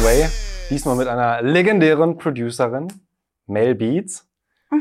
[0.00, 0.28] Talk This Way.
[0.70, 2.88] Diesmal mit einer legendären Producerin,
[3.46, 4.26] Mel Beats.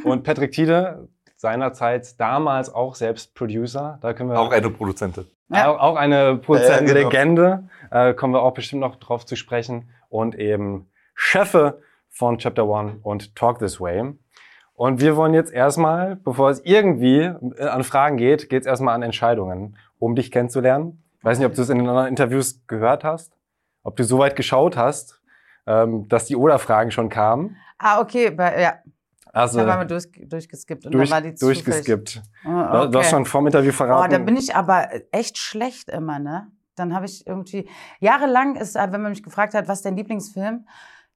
[0.03, 3.97] Und Patrick Tiede, seinerzeit damals auch selbst Producer.
[4.01, 5.25] Da können wir Auch eine Produzentin.
[5.49, 5.71] Ja.
[5.71, 7.63] auch, auch eine Ja, Produzentenlegende.
[7.89, 9.89] Äh, kommen wir auch bestimmt noch drauf zu sprechen.
[10.09, 14.13] Und eben Chefe von Chapter One und Talk This Way.
[14.73, 18.93] Und wir wollen jetzt erstmal, bevor es irgendwie äh, an Fragen geht, geht es erstmal
[18.95, 21.03] an Entscheidungen, um dich kennenzulernen.
[21.17, 23.33] Ich weiß nicht, ob du es in den anderen Interviews gehört hast,
[23.83, 25.21] ob du so weit geschaut hast,
[25.67, 27.55] ähm, dass die Oder-Fragen schon kamen.
[27.77, 28.75] Ah, okay, bei, ja.
[29.31, 32.21] Also Da waren wir durch, durchgeskippt und durch, dann war die durchgeskippt.
[32.45, 33.03] Oh, Du- Du hast okay.
[33.09, 34.11] schon vorm Interview Oh, verraten.
[34.11, 36.47] da bin ich aber echt schlecht immer, ne?
[36.75, 39.95] Dann habe ich irgendwie, jahrelang ist, äh, wenn man mich gefragt hat, was ist dein
[39.97, 40.65] Lieblingsfilm?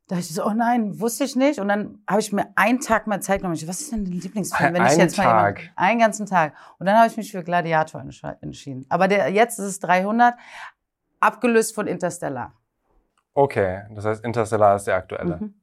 [0.07, 1.59] Da ich so, oh nein, wusste ich nicht.
[1.59, 3.55] Und dann habe ich mir einen Tag mal Zeit genommen.
[3.55, 4.75] Ich was ist denn dein Lieblingsfilm?
[4.75, 5.59] Einen mal Tag?
[5.59, 6.53] jemand- einen ganzen Tag.
[6.77, 8.03] Und dann habe ich mich für Gladiator
[8.41, 8.85] entschieden.
[8.89, 10.35] Aber der, jetzt ist es 300,
[11.19, 12.53] abgelöst von Interstellar.
[13.33, 15.37] Okay, das heißt Interstellar ist der aktuelle.
[15.37, 15.53] Mhm.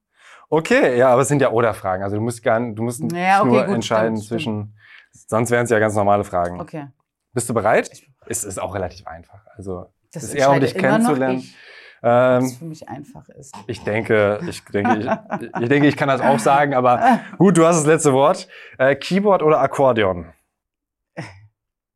[0.49, 2.03] Okay, ja, aber es sind ja Oder-Fragen.
[2.03, 4.79] Also du musst gar nicht, du musst nicht Ja, okay, nur gut, entscheiden stimmt, zwischen,
[5.13, 6.61] sonst wären es ja ganz normale Fragen.
[6.61, 6.89] Okay.
[7.33, 7.89] Bist du bereit?
[7.93, 9.47] Ich- Es ist auch relativ einfach.
[9.57, 11.39] Also Das ist eher um dich kennenzulernen.
[11.39, 11.57] ich,
[12.03, 13.55] was Ähm, für mich einfach ist.
[13.67, 17.65] ich denke, ich denke, ich, ich denke, ich kann das auch sagen, aber gut, du
[17.67, 18.49] hast das letzte Wort.
[18.79, 20.33] Äh, Keyboard oder Akkordeon?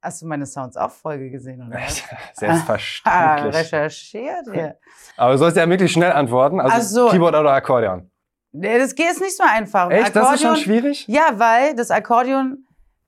[0.05, 1.79] Hast du meine Sounds auch Folge gesehen, oder?
[1.81, 2.03] was?
[2.11, 3.55] Ah, Selbstverständlich.
[3.57, 4.77] recherchiert hier.
[5.17, 6.61] Aber du sollst ja wirklich schnell antworten.
[6.61, 7.09] Also Ach so.
[7.09, 8.11] Keyboard oder Akkordeon?
[8.53, 9.91] Das geht ist nicht so einfach.
[9.91, 10.15] Echt?
[10.15, 11.09] Das ist schon Akkordeon- schwierig?
[11.09, 12.67] Ja, weil das Akkordeon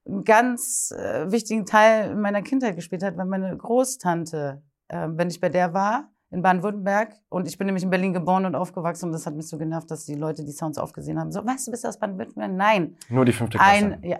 [0.08, 5.28] einen ganz äh, wichtigen Teil in meiner Kindheit gespielt hat, weil meine Großtante, äh, wenn
[5.28, 9.06] ich bei der war, in Baden-Württemberg, und ich bin nämlich in Berlin geboren und aufgewachsen,
[9.06, 11.30] und das hat mich so genervt, dass die Leute die Sounds aufgesehen haben.
[11.30, 12.51] So, weißt du, bist du aus Baden-Württemberg?
[12.52, 12.96] Nein.
[13.08, 13.70] Nur die fünfte Klasse.
[13.73, 14.18] Ein, ja.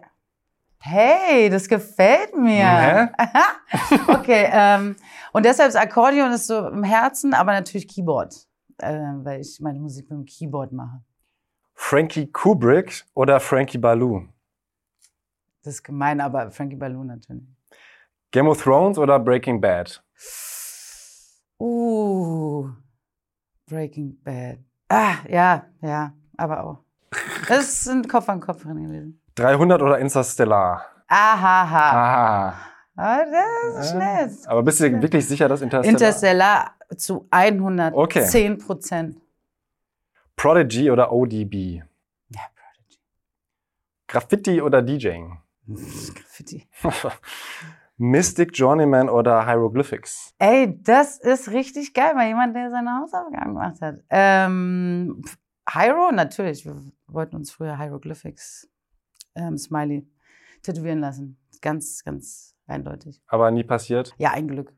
[0.79, 3.13] Hey, das gefällt mir.
[4.09, 4.97] okay, ähm,
[5.33, 8.35] und deshalb ist Akkordeon ist so im Herzen, aber natürlich Keyboard,
[8.79, 11.03] äh, weil ich meine Musik mit dem Keyboard mache.
[11.75, 14.27] Frankie Kubrick oder Frankie Baloo?
[15.67, 17.43] Das ist gemein, aber Frankie Ballou natürlich.
[18.31, 20.01] Game of Thrones oder Breaking Bad?
[21.59, 22.69] Uh,
[23.67, 24.61] Breaking Bad.
[24.89, 26.79] Ah, ja, ja, aber auch.
[27.49, 29.21] Das sind Kopf an Kopf drin gewesen.
[29.37, 30.87] 300 oder Interstellar?
[31.09, 31.91] Ahaha.
[31.93, 32.55] Ah.
[32.97, 34.37] Aber das ist schnell.
[34.47, 35.93] Aber bist du wirklich sicher, dass Interstellar?
[35.93, 38.57] Interstellar zu 110 Okay.
[38.57, 39.21] Prozent.
[40.35, 41.83] Prodigy oder ODB?
[42.31, 42.99] Ja, Prodigy.
[44.09, 45.39] Graffiti oder DJing?
[45.67, 46.67] Graffiti.
[47.99, 50.35] Mystic Journeyman oder Hieroglyphics?
[50.39, 53.97] Ey, das ist richtig geil, mal jemand, der seine Hausaufgaben gemacht hat.
[54.11, 55.23] Ähm,
[55.69, 56.65] Hyro, natürlich.
[56.67, 56.77] Wir
[57.07, 58.69] wollten uns früher Hieroglyphics
[59.37, 60.07] ähm, Smiley
[60.63, 61.39] tätowieren lassen.
[61.63, 63.23] Ganz, ganz eindeutig.
[63.29, 64.15] Aber nie passiert.
[64.19, 64.73] Ja, ein Glück.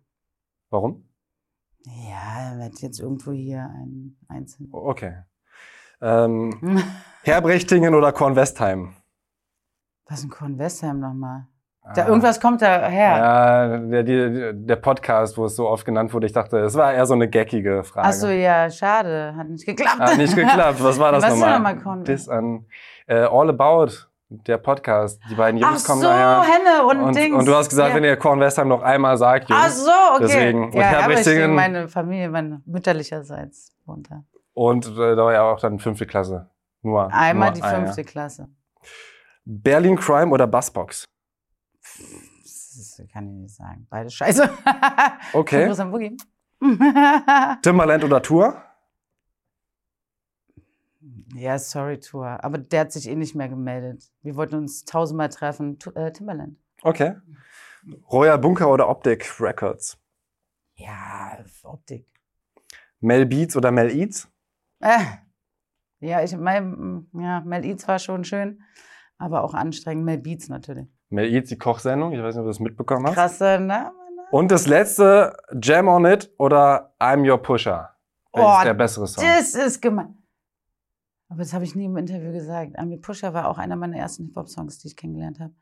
[0.70, 1.08] Warum?
[1.84, 4.68] Ja, er wird jetzt irgendwo hier ein Einzelnen.
[4.72, 5.22] Okay.
[6.00, 6.82] Ähm,
[7.22, 8.94] Herbrechtingen oder Kornwestheim?
[10.06, 11.46] Was ist ein Korn Westheim nochmal?
[11.94, 12.08] Da, Ah.
[12.08, 13.16] irgendwas kommt da her.
[13.16, 16.92] Ja, der, der, der Podcast, wo es so oft genannt wurde, ich dachte, es war
[16.92, 18.08] eher so eine geckige Frage.
[18.08, 19.34] Ach so, ja, schade.
[19.36, 19.98] Hat nicht geklappt.
[19.98, 20.82] Hat nicht geklappt.
[20.82, 21.74] Was war das Was ist denn nochmal?
[21.76, 22.04] nochmal?
[22.04, 22.66] Das an
[23.06, 23.92] äh, All About,
[24.28, 25.20] der Podcast.
[25.30, 26.42] Die beiden Ach Jungs so, kommen daher.
[26.42, 27.36] Henne und, Und, Dings.
[27.36, 27.96] und du hast gesagt, ja.
[27.96, 29.62] wenn ihr Korn Westheim noch einmal sagt, Jungs.
[29.64, 30.26] Ach so, okay.
[30.26, 30.64] Deswegen.
[30.66, 34.24] Und ja, ich, meine Familie, meine mütterlicherseits wohnt da.
[34.54, 36.50] Und äh, da war ja auch dann fünfte Klasse.
[36.82, 37.12] Nur.
[37.12, 37.86] Einmal nur die eine.
[37.86, 38.48] fünfte Klasse.
[39.44, 41.04] Berlin Crime oder Buzzbox?
[41.82, 43.86] Das kann ich nicht sagen.
[43.88, 44.48] Beide scheiße.
[45.32, 45.72] Okay.
[47.62, 48.62] Timberland oder Tour?
[51.34, 52.42] Ja, sorry, Tour.
[52.44, 54.04] Aber der hat sich eh nicht mehr gemeldet.
[54.22, 55.78] Wir wollten uns tausendmal treffen.
[55.78, 56.56] Tu äh, Timberland.
[56.82, 57.14] Okay.
[58.10, 59.98] Royal Bunker oder Optic Records?
[60.74, 62.06] Ja, Optik.
[63.00, 64.28] Mel Beats oder Mel Eats?
[64.80, 64.98] Äh,
[66.00, 68.62] ja, ich, mein, ja, Mel Eats war schon schön,
[69.18, 70.04] aber auch anstrengend.
[70.04, 70.86] Mel Beats natürlich.
[71.10, 72.12] Mel Eats, die Kochsendung.
[72.12, 73.14] Ich weiß nicht, ob du das mitbekommen hast.
[73.14, 73.84] Krasser Name.
[73.90, 73.92] ne?
[74.30, 77.94] Und das letzte, Jam on It oder I'm Your Pusher?
[78.32, 79.24] Welches Oh, ist der bessere Song?
[79.24, 80.17] Das ist gemein.
[81.28, 82.78] Aber das habe ich nie im Interview gesagt.
[82.78, 85.54] Ami Pusher war auch einer meiner ersten Hip-Hop-Songs, die ich kennengelernt habe.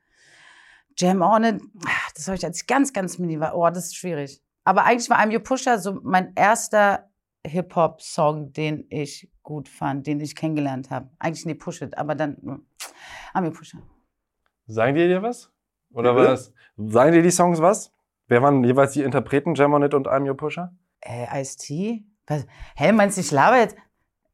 [0.97, 3.57] Jam On It, ah, das habe ich als ganz, ganz mini war.
[3.57, 4.43] Oh, das ist schwierig.
[4.65, 7.11] Aber eigentlich war I'm Your Pusher so mein erster
[7.47, 11.11] Hip-Hop-Song, den ich gut fand, den ich kennengelernt habe.
[11.19, 12.67] Eigentlich nie Push It, aber dann
[13.35, 13.79] I'm Your Pusher.
[14.67, 15.53] Sagen die dir was?
[15.93, 16.25] Oder Bitte?
[16.25, 16.53] war das?
[16.77, 17.93] Sagen dir die Songs was?
[18.27, 20.75] Wer waren jeweils die Interpreten, Jam on It und I'm Your Pusher?
[21.01, 22.05] Äh, Ice-T?
[22.75, 23.77] Hä, meinst du, ich laber jetzt,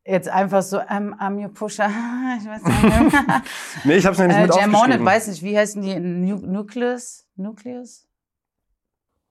[0.05, 1.89] jetzt einfach so I'm, I'm Your Pusher?
[2.39, 3.15] ich weiß nicht.
[3.85, 5.07] Nee, ich hab's nämlich Äh, mit Jam aufgeschrieben.
[5.07, 5.99] weiß nicht, wie heißen die?
[5.99, 7.27] Nu Nucleus?
[7.37, 8.07] Nucleus?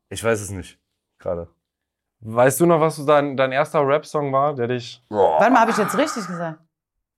[0.09, 0.79] Ich weiß es nicht.
[1.19, 1.47] Gerade.
[2.19, 5.03] Weißt du noch, was so dein, dein erster Rap-Song war, der dich.
[5.09, 6.59] Warte mal, habe ich jetzt richtig gesagt?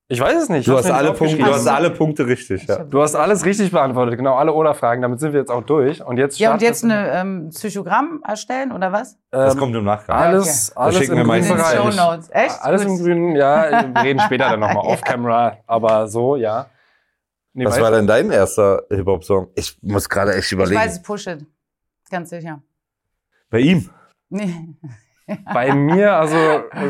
[0.09, 0.67] Ich weiß es nicht.
[0.67, 2.83] Du hast, alle Punkte, du hast alle Punkte richtig, ja.
[2.83, 5.01] Du hast alles richtig beantwortet, genau, alle Oder-Fragen.
[5.01, 6.03] Damit sind wir jetzt auch durch.
[6.05, 9.17] Und jetzt Ja, und jetzt eine ähm, Psychogramm erstellen oder was?
[9.31, 10.15] Das ähm, kommt im Nachgang.
[10.15, 11.95] alles, Da alles schicken im wir mal grünen In den Bereich.
[11.95, 12.29] Notes.
[12.31, 12.61] Echt?
[12.61, 16.67] Alles im grünen, ja, wir reden später dann nochmal off-camera, aber so, ja.
[17.53, 19.47] Nee, Was war denn dein erster Hip-Hop-Song?
[19.55, 20.79] Ich muss gerade echt Ich überlegen.
[20.79, 21.45] weiß, Push It.
[22.11, 22.61] Ganz sicher.
[23.49, 23.89] Bei ihm?
[24.29, 24.53] Nee.
[25.53, 26.35] Bei mir, also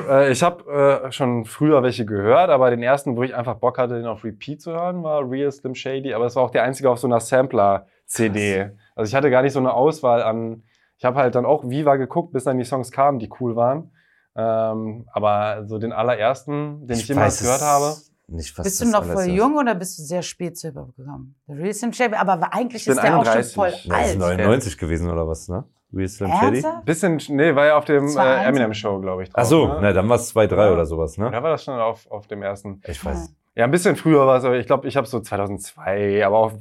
[0.10, 3.78] äh, ich habe äh, schon früher welche gehört, aber den ersten, wo ich einfach Bock
[3.78, 6.14] hatte, den auf Repeat zu hören, war Real Slim Shady.
[6.14, 8.72] Aber es war auch der einzige auf so einer Sampler-CD.
[8.96, 10.64] Also ich hatte gar nicht so eine Auswahl an.
[10.98, 13.92] Ich habe halt dann auch Viva geguckt, bis dann die Songs kamen, die cool waren.
[14.36, 17.96] Ähm, aber so den allerersten, den ich, jemals weiß gehört habe,
[18.28, 19.28] Nicht, was Bist du noch voll ist.
[19.28, 21.36] jung oder bist du sehr spät zu Hip-Hop gekommen?
[21.48, 23.54] The Real Slim Shady, aber eigentlich Ich ist der auch schon 31.
[23.54, 24.38] voll Ja, das ist alt.
[24.40, 25.66] 99 gewesen oder was, ne?
[25.94, 26.64] Real Slim Shady?
[26.86, 28.44] Bisschen, nee, war ja auf dem äh.
[28.46, 29.30] Eminem Show, glaube ich.
[29.30, 29.78] drauf, Ach so, ne?
[29.82, 30.72] na, dann war es 2, 3 Ja.
[30.74, 31.28] oder sowas, ne?
[31.28, 32.82] Oder war das schon auf, auf dem ersten?
[32.88, 33.34] Ich weiß.
[33.56, 36.54] Ja, ein bisschen früher war es, aber ich glaube, ich habe so 2002, aber auch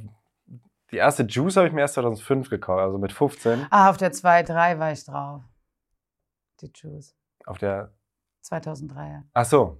[0.91, 4.11] die erste Juice habe ich mir erst 2005 gekauft, also mit 15 Ah, auf der
[4.11, 5.41] 2, 3 war ich drauf.
[6.61, 7.15] Die Juice.
[7.45, 7.91] auf der.
[8.41, 9.07] 2003.
[9.07, 9.23] ja.
[9.33, 9.79] Ach so.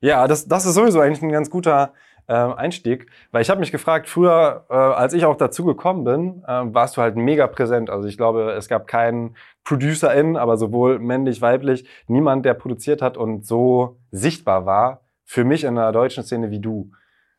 [0.00, 1.92] Ja, das, das ist sowieso eigentlich ein ganz guter
[2.28, 6.42] ähm, Einstieg, weil ich habe mich gefragt, früher, äh, als ich auch dazu gekommen bin,
[6.46, 7.90] äh, warst du halt mega präsent.
[7.90, 13.16] Also ich glaube, es gab keinen ProducerIn, aber sowohl männlich, weiblich, niemand, der produziert hat
[13.16, 16.90] und so sichtbar war für mich in der deutschen Szene wie du.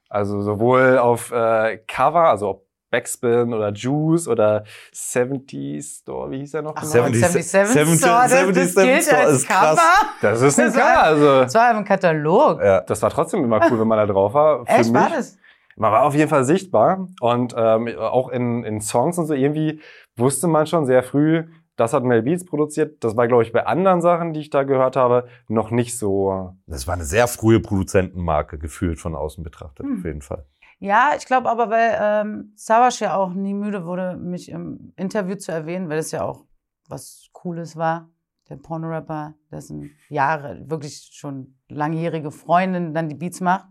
[0.10, 2.65] Also sowohl auf äh, Cover, also ob
[2.96, 4.64] Backspin oder Juice oder
[4.94, 6.74] 70s Store, wie hieß er noch?
[6.76, 6.94] Ach, genau?
[7.08, 9.78] 77 70 Store, das, das 77 gilt Store als ist krass.
[9.78, 10.10] Cover.
[10.22, 12.62] Das ist ein Das war- Cover, also Das war im Katalog.
[12.62, 12.82] Ja.
[12.82, 14.66] das war trotzdem immer cool, wenn man da drauf war.
[14.66, 14.94] Für Echt, mich.
[14.94, 15.38] war das?
[15.78, 19.82] Man war auf jeden Fall sichtbar und ähm, auch in, in Songs und so irgendwie
[20.16, 21.44] wusste man schon sehr früh,
[21.76, 23.04] das hat Mel Beats produziert.
[23.04, 26.54] Das war, glaube ich, bei anderen Sachen, die ich da gehört habe, noch nicht so.
[26.68, 29.98] Das war eine sehr frühe Produzentenmarke, gefühlt von außen betrachtet, Hm.
[30.00, 30.46] auf jeden Fall.
[30.80, 35.36] Ja, ich glaube aber, weil ähm, Savas ja auch nie müde wurde, mich im Interview
[35.36, 36.46] zu erwähnen, weil es ja auch
[36.88, 38.10] was Cooles war.
[38.50, 43.68] Der Porno-Rapper, dessen Jahre, wirklich schon langjährige Freundin dann die Beats macht.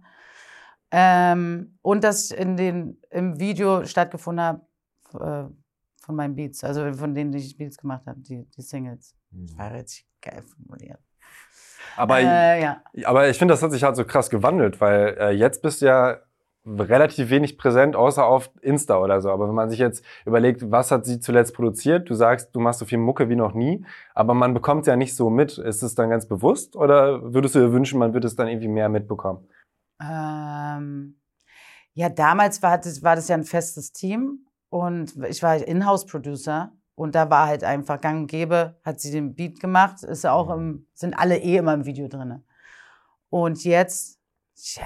[0.90, 4.60] Ähm, und das in den, im Video stattgefunden hat
[5.14, 5.44] äh,
[6.00, 9.14] von meinen Beats, also von denen, die ich Beats gemacht habe, die, die Singles.
[9.30, 11.00] Das war richtig geil formuliert.
[11.96, 12.82] Aber, äh, ja.
[13.04, 15.86] aber ich finde, das hat sich halt so krass gewandelt, weil äh, jetzt bist du
[15.86, 16.18] ja
[16.66, 19.30] relativ wenig präsent, außer auf Insta oder so.
[19.30, 22.78] Aber wenn man sich jetzt überlegt, was hat sie zuletzt produziert, du sagst, du machst
[22.78, 23.84] so viel Mucke wie noch nie,
[24.14, 25.58] aber man bekommt es ja nicht so mit.
[25.58, 28.68] Ist es dann ganz bewusst oder würdest du dir wünschen, man würde es dann irgendwie
[28.68, 29.46] mehr mitbekommen?
[30.00, 31.20] Ähm,
[31.92, 37.14] ja, damals war das, war das ja ein festes Team und ich war Inhouse-Producer und
[37.14, 40.50] da war halt einfach gang und gäbe, hat sie den Beat gemacht, ist ja auch
[40.50, 42.42] im, sind alle eh immer im Video drin.
[43.30, 44.20] Und jetzt,
[44.56, 44.80] ich,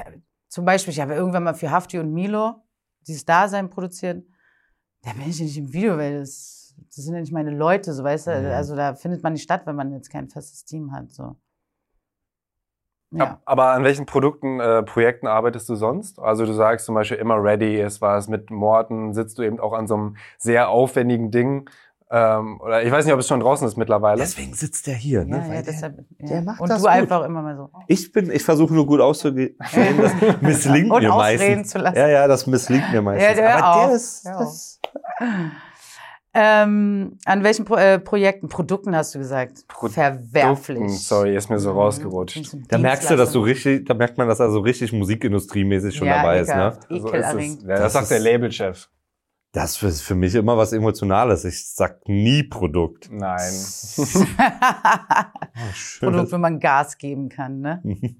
[0.49, 2.62] zum Beispiel, ich habe irgendwann mal für Hafti und Milo
[3.06, 4.25] dieses Dasein produziert,
[5.03, 7.93] da bin ich ja nicht im Video, weil das, das sind ja nicht meine Leute,
[7.93, 8.47] so weißt du, Mhm.
[8.53, 11.37] also da findet man nicht statt, wenn man jetzt kein festes Team hat, so.
[13.11, 13.25] Ja.
[13.25, 16.19] Ab- Aber an welchen Produkten, äh, Projekten arbeitest du sonst?
[16.19, 19.61] Also du sagst zum Beispiel immer ready, es war es mit Morten, sitzt du eben
[19.61, 21.70] auch an so einem sehr aufwendigen Ding.
[22.10, 24.19] Ähm, oder ich weiß nicht, ob es schon draußen ist mittlerweile.
[24.20, 25.36] Deswegen sitzt der hier, ne?
[25.38, 25.98] Ja, ja, der- deshalb.
[26.19, 26.27] Ja.
[26.27, 26.91] der macht und das du gut.
[26.91, 27.70] einfach immer mal so.
[27.86, 29.56] Ich bin, ich versuche nur gut auszugehen.
[29.58, 31.70] Das misslingt Und mir ausreden meistens.
[31.72, 31.96] zu lassen.
[31.98, 33.29] Ja, ja, das misslingt mir meistens.
[33.29, 33.86] Ja, der Aber auch.
[33.88, 34.81] der ist, Der das,
[36.34, 39.67] Ähm, an welchen Pro äh, Projekten, Produkten hast du gesagt?
[39.67, 41.06] Produkten, Verwerflich.
[41.06, 41.79] Sorry, ist mir so Mhm.
[41.79, 42.44] rausgerutscht.
[42.44, 45.96] Zum da merkst du, dass du richtig, da merkt man, dass er so richtig musikindustriemäßig
[45.96, 46.79] schon ja, dabei ist, ne?
[46.91, 47.62] ekelhaft, So ist es.
[47.62, 48.88] Ja, das, Das sagt der ist- Labelchef.
[49.58, 51.44] Das ist für mich immer was Emotionales.
[51.44, 53.08] Ich sag nie Produkt.
[53.10, 53.53] Nein.
[56.00, 56.06] Oh.
[56.06, 57.82] Produkt, wo man Gas geben kann, ne?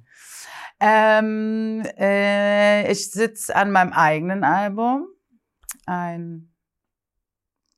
[0.81, 5.07] ähm, äh, ich sitze an meinem eigenen Album.
[5.87, 6.53] Ein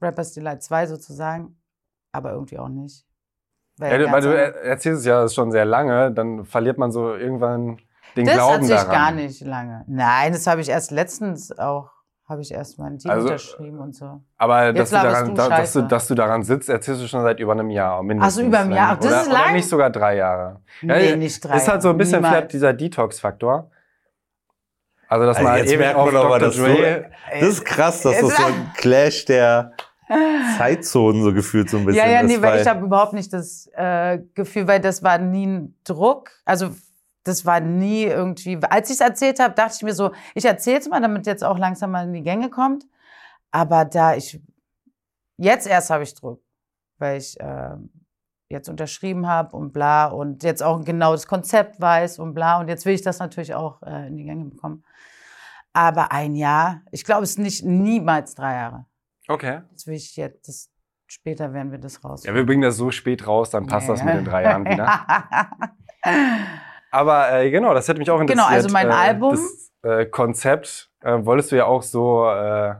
[0.01, 1.61] Rappers Delight 2 sozusagen,
[2.13, 3.05] aber irgendwie auch nicht.
[3.79, 7.15] Ja, du- weil du er- erzählst es ja schon sehr lange, dann verliert man so
[7.15, 7.79] irgendwann
[8.17, 8.93] den das Glauben erzähl ich daran.
[8.95, 9.85] gar nicht lange.
[9.89, 11.91] Nein, das habe ich erst letztens auch,
[12.31, 14.23] habe ich erst meinen Deal Also- unterschrieben und so.
[14.39, 17.03] Aber dass Jetzt du, laberst daran, du da, dass, du, dass du daran sitzt, erzählst
[17.03, 18.03] du schon seit über einem Jahr.
[18.03, 18.97] Mindestens, Ach so, über einem Jahr.
[18.97, 19.53] Das oder, ist Oder lang?
[19.55, 20.61] nicht sogar drei Jahre.
[20.81, 21.57] Ja, nee, nicht drei.
[21.57, 22.35] ist halt so ein bisschen Niemals.
[22.37, 23.71] vielleicht dieser Detox-Faktor.
[25.09, 27.11] Also, dass Also man jetzt merkt man aber, dass du- Dre...
[27.33, 29.73] Das ist krass, dass das so ein Clash der
[30.59, 32.27] Zeitzonen so gefühlt so ein bisschen Ja, ja, ist.
[32.27, 36.31] nee, weil ich habe überhaupt nicht das äh, Gefühl, weil das war nie ein Druck.
[36.45, 36.71] Also
[37.25, 38.59] das war nie irgendwie.
[38.63, 41.45] Als ich es erzählt habe, dachte ich mir so, ich erzähle es mal, damit jetzt
[41.45, 42.87] auch langsam mal in die Gänge kommt.
[43.51, 44.41] Aber da ich
[45.37, 46.43] jetzt erst habe ich Druck,
[46.99, 47.91] weil ich ähm,
[48.49, 52.69] jetzt unterschrieben habe und bla und jetzt auch genau das Konzept weiß und bla und
[52.69, 54.85] jetzt will ich das natürlich auch äh, in die Gänge bekommen.
[55.73, 58.87] Aber ein Jahr, ich glaube, es ist nicht niemals drei Jahre.
[59.29, 59.61] Okay.
[59.73, 60.69] Das will ich jetzt, das,
[61.07, 62.25] später werden wir das raus.
[62.25, 64.07] Ja, wir bringen das so spät raus, dann passt das Ja.
[64.07, 65.07] mit den drei Jahren wieder.
[66.91, 68.47] Aber äh, genau, das hätte mich auch interessiert.
[68.47, 69.39] Genau, also mein äh, Album-
[69.83, 72.75] Das äh, Konzept äh, wolltest du ja auch so, äh,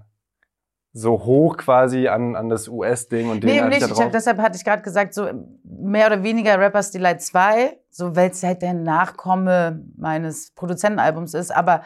[0.93, 3.83] so hoch quasi an, an das US-Ding und den Nee, nicht.
[3.83, 5.29] ich da hab, deshalb hatte ich gerade gesagt, so
[5.65, 11.55] mehr oder weniger Rappers Delight 2, so weil es halt der Nachkomme meines Produzentenalbums ist.
[11.55, 11.83] Aber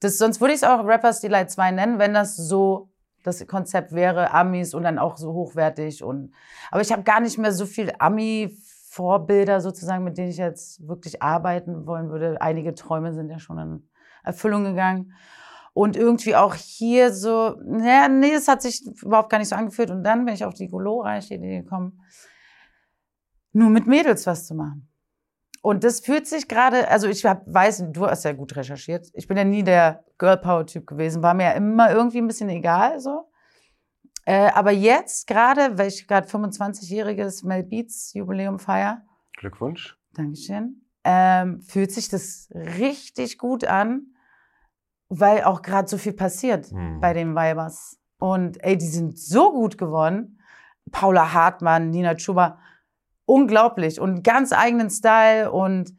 [0.00, 2.90] das, sonst würde ich es auch Rappers Delight 2 nennen, wenn das so
[3.24, 6.04] das Konzept wäre, Amis und dann auch so hochwertig.
[6.04, 6.32] Und,
[6.70, 7.90] aber ich habe gar nicht mehr so viel
[8.94, 12.40] Ami-Vorbilder sozusagen, mit denen ich jetzt wirklich arbeiten wollen würde.
[12.40, 13.88] Einige Träume sind ja schon in
[14.22, 15.12] Erfüllung gegangen.
[15.72, 19.90] Und irgendwie auch hier so, naja, nee, es hat sich überhaupt gar nicht so angefühlt.
[19.90, 22.00] Und dann bin ich auf die glorreiche Idee gekommen,
[23.52, 24.88] nur mit Mädels was zu machen.
[25.62, 29.08] Und das fühlt sich gerade, also ich hab, weiß, du hast ja gut recherchiert.
[29.14, 32.26] Ich bin ja nie der Girl Power Typ gewesen, war mir ja immer irgendwie ein
[32.26, 33.28] bisschen egal so.
[34.26, 39.02] Äh, aber jetzt gerade, weil ich gerade 25-jähriges Mel Beats Jubiläum feier,
[39.36, 39.98] Glückwunsch.
[40.12, 44.14] Dankeschön, ähm, fühlt sich das richtig gut an,
[45.08, 47.00] weil auch gerade so viel passiert Hm.
[47.00, 47.98] bei den Weibers.
[48.18, 50.40] Und ey, die sind so gut geworden.
[50.90, 52.58] Paula Hartmann, Nina Chuba,
[53.26, 55.92] unglaublich und ganz eigenen Style und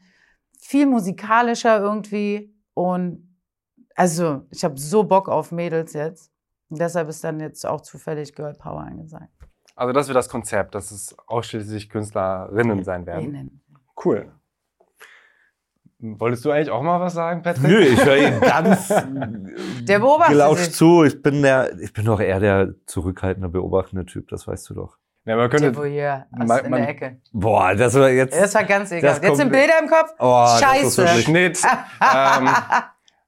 [0.60, 2.56] viel musikalischer irgendwie.
[2.74, 3.38] Und
[3.96, 6.32] also, ich habe so Bock auf Mädels jetzt.
[6.70, 9.30] Und deshalb ist dann jetzt auch zufällig Girl Power angesagt.
[9.76, 13.26] Also das wird das Konzept, dass es ausschließlich Künstlerinnen sein werden.
[13.36, 13.62] Innen.
[14.04, 14.32] Cool.
[16.00, 17.64] Wolltest du eigentlich auch mal was sagen, Patrick?
[17.68, 18.88] Nö, ich höre ihn ganz
[19.88, 20.74] Der gelauscht sich.
[20.76, 21.04] zu.
[21.04, 24.98] Ich bin der, ich bin doch eher der zurückhaltende, beobachtende Typ, das weißt du doch.
[25.26, 27.22] Ja, man Der könnte, Voyeur Man- in man- der Ecke.
[27.32, 28.40] Boah, das war jetzt.
[28.40, 29.20] Das war ganz egal.
[29.24, 30.14] Jetzt sind Bilder im Kopf.
[30.20, 30.98] oh, das ist Scheiße.
[31.04, 31.62] wirklich- Schnitt.
[32.02, 32.50] ähm,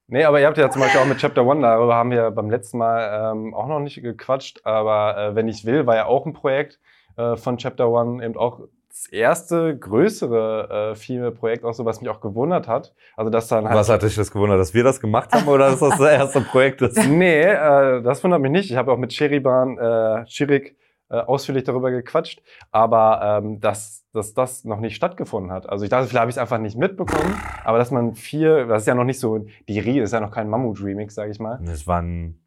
[0.08, 2.50] nee, aber ihr habt ja zum Beispiel auch mit Chapter One, darüber haben wir beim
[2.50, 6.26] letzten Mal ähm, auch noch nicht gequatscht, aber äh, Wenn ich will, war ja auch
[6.26, 6.80] ein Projekt
[7.18, 12.10] äh, von Chapter One, eben auch das erste größere äh, Female-Projekt, auch so, was mich
[12.10, 12.96] auch gewundert hat.
[13.16, 13.78] Also, dass dann halt.
[13.78, 16.42] Was hat dich das gewundert, dass wir das gemacht haben oder dass das das erste
[16.42, 16.98] Projekt ist?
[17.08, 18.72] Nee, äh, das wundert mich nicht.
[18.72, 20.76] Ich habe auch mit Cheriban, äh, Chirik
[21.10, 25.70] äh, ausführlich darüber gequatscht, aber ähm, dass, dass das noch nicht stattgefunden hat.
[25.70, 28.84] Also ich dachte, vielleicht habe ich es einfach nicht mitbekommen, aber dass man vier, das
[28.84, 31.62] ist ja noch nicht so, die Rie ist ja noch kein Mammut-Remix, sage ich mal.
[31.64, 32.40] Es waren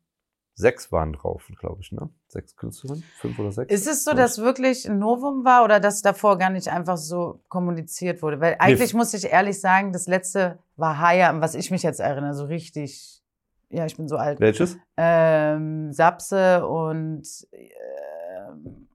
[0.61, 2.11] sechs waren drauf, glaube ich, ne?
[2.29, 3.73] Sechs Künstlerinnen, fünf oder sechs.
[3.73, 7.41] Ist es so, dass wirklich ein Novum war oder dass davor gar nicht einfach so
[7.49, 8.41] kommuniziert wurde?
[8.41, 12.01] Weil eigentlich muss ich ehrlich sagen, das letzte war Haya, an was ich mich jetzt
[12.01, 13.23] erinnere, so richtig.
[13.71, 14.41] Ja, ich bin so alt.
[14.41, 14.77] Welches?
[14.97, 17.23] Ähm, Sapse und
[17.53, 18.89] ähm,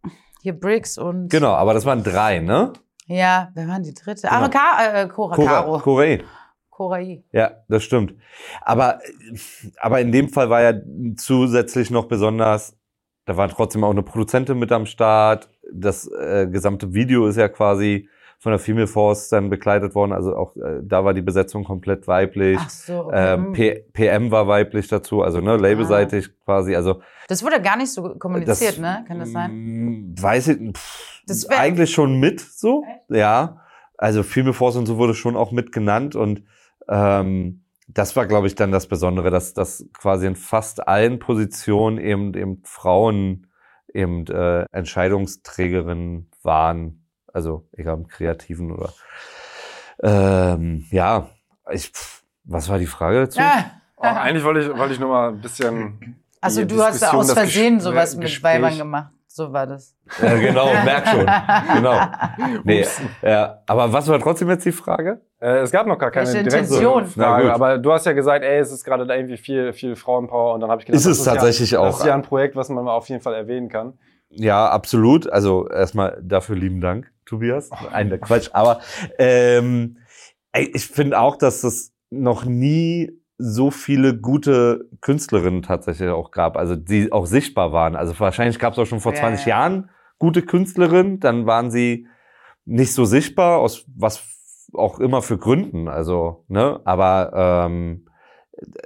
[0.46, 1.30] hier Briggs und.
[1.30, 2.72] Genau, aber das waren drei, ne?
[3.08, 4.28] Ja, wer waren die dritte?
[4.28, 4.34] Genau.
[4.34, 5.80] Ah, Ka äh, Cora, Caro.
[5.80, 6.20] Korea.
[6.70, 7.24] Korai.
[7.32, 8.16] Ja, das stimmt.
[8.62, 9.00] Aber,
[9.80, 10.74] aber in dem Fall war ja
[11.16, 12.78] zusätzlich noch besonders,
[13.26, 15.50] da war trotzdem auch eine Produzentin mit am Start.
[15.74, 18.10] Das äh, gesamte Video ist ja quasi
[18.46, 20.14] von der Female Force dann begleitet worden.
[20.14, 22.60] Also auch äh, da war die Besetzung komplett weiblich.
[22.62, 23.06] Ach so.
[23.06, 23.34] Okay.
[23.34, 23.54] Ähm, hm.
[23.54, 26.76] P PM war weiblich dazu, also ne, labelseitig quasi.
[26.76, 29.04] Also das wurde gar nicht so kommuniziert, das, ne?
[29.08, 29.52] Kann das sein?
[29.52, 33.62] Mm, Weiß ich, pff, Das eigentlich schon mit so, ja.
[33.98, 36.44] Also Female Force und so wurde schon auch mit genannt und
[36.88, 41.98] ähm, das war, glaube ich, dann das Besondere, dass, dass quasi in fast allen Positionen
[41.98, 43.48] eben, eben Frauen
[43.92, 47.05] eben äh, Entscheidungsträgerinnen waren.
[47.36, 48.94] Also egal im Kreativen oder
[50.02, 51.28] ähm, ja,
[51.70, 53.40] ich, pff, was war die Frage dazu?
[53.42, 53.66] Ah.
[53.98, 56.16] Oh, eigentlich wollte ich, wollte ich nur mal ein bisschen.
[56.40, 59.12] Also du hast da Diskussion, aus Versehen sowas mit Gespräch- Weibern gemacht.
[59.28, 59.98] So war das.
[60.22, 61.26] Ja, genau, merk schon.
[61.76, 62.00] Genau.
[62.64, 62.86] Nee,
[63.22, 65.22] ja, aber was war trotzdem jetzt die Frage?
[65.42, 67.06] Äh, es gab noch gar keine Intention?
[67.06, 70.54] Frage, aber du hast ja gesagt, ey, es ist gerade da irgendwie viel, viel Frauenpower
[70.54, 71.88] und dann habe ich gedacht, Ist es das tatsächlich ja, auch.
[71.88, 73.98] Das ist ja ein Projekt, was man mal auf jeden Fall erwähnen kann.
[74.30, 75.30] Ja, absolut.
[75.30, 77.72] Also erstmal dafür lieben Dank, Tobias.
[77.92, 78.50] Ein der Quatsch.
[78.54, 78.82] Aber
[79.18, 79.98] ähm,
[80.54, 86.76] ich finde auch, dass es noch nie so viele gute Künstlerinnen tatsächlich auch gab, also
[86.76, 87.96] die auch sichtbar waren.
[87.96, 89.50] Also wahrscheinlich gab es auch schon vor Ja, 20 ja.
[89.50, 89.90] Jahren
[90.20, 92.08] gute Künstlerinnen, dann waren sie
[92.64, 94.24] nicht so sichtbar, aus was
[94.74, 95.88] auch immer für Gründen.
[95.88, 98.06] Also, ne, aber ähm,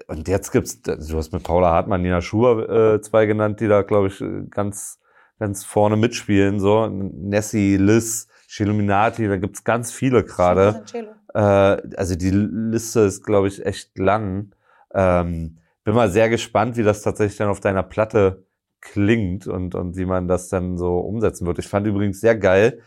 [0.08, 3.84] und jetzt gibt's, du hast mit Paula Hartmann, Nina Schuher äh, zwei genannt, die da,
[3.84, 5.00] glaube ich, ganz,
[5.39, 6.60] ganz vorne mitspielen.
[6.60, 8.27] So Nessie, Liz,
[8.58, 10.84] Illuminati, da gibt's ganz viele gerade.
[11.34, 14.51] Äh, also die Liste ist, glaube ich, echt lang.
[14.93, 18.43] Ähm, bin mal sehr gespannt, wie das tatsächlich dann auf deiner Platte
[18.81, 21.60] klingt und, und wie man das dann so umsetzen wird.
[21.60, 22.81] Ich fand übrigens sehr geil,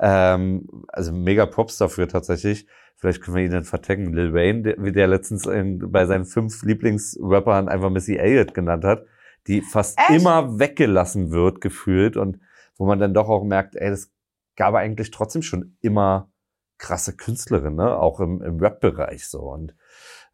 [0.00, 2.66] ähm, also mega Props dafür tatsächlich.
[2.96, 4.12] Vielleicht können wir ihn dann vertecken.
[4.12, 8.84] Lil Wayne, der, wie der letztens in, bei seinen fünf Lieblingsrappern einfach Missy Elliott genannt
[8.84, 9.06] hat,
[9.48, 10.10] die fast Echt?
[10.10, 12.16] immer weggelassen wird, gefühlt.
[12.16, 12.38] Und
[12.76, 14.10] wo man dann doch auch merkt, ey, das
[14.56, 16.30] gab eigentlich trotzdem schon immer
[16.78, 17.96] krasse Künstlerin, ne?
[17.96, 19.40] Auch im, im Rap-Bereich so.
[19.40, 19.74] Und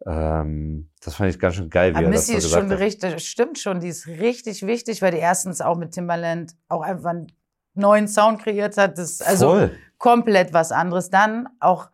[0.06, 2.68] ähm, das fand ich ganz schön geil, wie Aber er Missy das ist so schon
[2.68, 3.12] gesagt hat.
[3.12, 7.10] richtig, stimmt schon, die ist richtig wichtig, weil die erstens auch mit Timbaland auch einfach
[7.10, 7.32] einen
[7.74, 8.98] neuen Sound kreiert hat.
[8.98, 9.70] Das ist also Voll.
[9.98, 11.10] komplett was anderes.
[11.10, 11.90] Dann auch,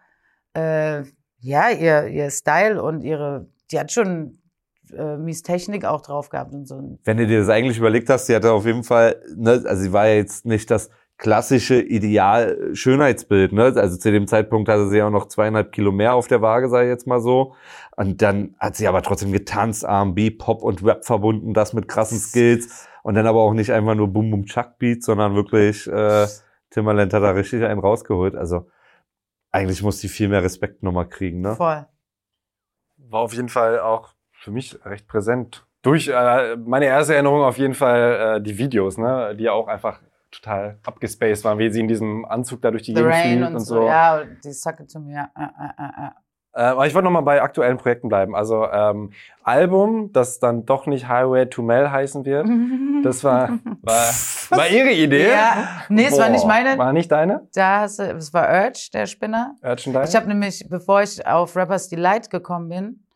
[0.54, 1.04] äh,
[1.38, 4.39] ja, ihr, ihr Style und ihre, die hat schon
[4.96, 6.98] äh, mies Technik auch drauf gehabt und so.
[7.04, 9.92] Wenn du dir das eigentlich überlegt hast, sie hatte auf jeden Fall, ne, also sie
[9.92, 13.64] war ja jetzt nicht das klassische Ideal-Schönheitsbild, ne?
[13.76, 16.68] Also zu dem Zeitpunkt hatte sie ja auch noch zweieinhalb Kilo mehr auf der Waage,
[16.70, 17.54] sag ich jetzt mal so.
[17.94, 22.18] Und dann hat sie aber trotzdem getanzt, R&B, Pop und Rap verbunden, das mit krassen
[22.18, 22.88] Skills.
[23.02, 26.26] Und dann aber auch nicht einfach nur Boom Boom Chuck Beat, sondern wirklich, äh,
[26.70, 28.34] Timberland hat da richtig einen rausgeholt.
[28.34, 28.68] Also
[29.52, 31.54] eigentlich muss die viel mehr Respekt nochmal kriegen, ne?
[31.54, 31.86] Voll.
[32.96, 35.64] War auf jeden Fall auch für mich recht präsent.
[35.82, 40.00] Durch äh, meine erste Erinnerung auf jeden Fall äh, die Videos, ne, die auch einfach
[40.30, 43.54] total abgespaced waren, wie sie in diesem Anzug da durch die The Gegend fliegt und,
[43.54, 43.86] und so.
[43.86, 45.28] Ja, die Sacke zu mir.
[46.52, 48.34] Äh, aber ich wollte noch mal bei aktuellen Projekten bleiben.
[48.34, 52.48] Also ähm, Album, das dann doch nicht Highway to Mel heißen wird.
[53.02, 54.12] Das war, war,
[54.50, 55.30] war ihre Idee.
[55.30, 56.76] Ja, nee, es war nicht meine.
[56.76, 57.48] War nicht deine?
[57.54, 59.54] Da hast du, es war Urge, der Spinner.
[59.62, 60.10] Merchandise?
[60.10, 63.06] Ich habe nämlich, bevor ich auf Rappers Delight gekommen bin,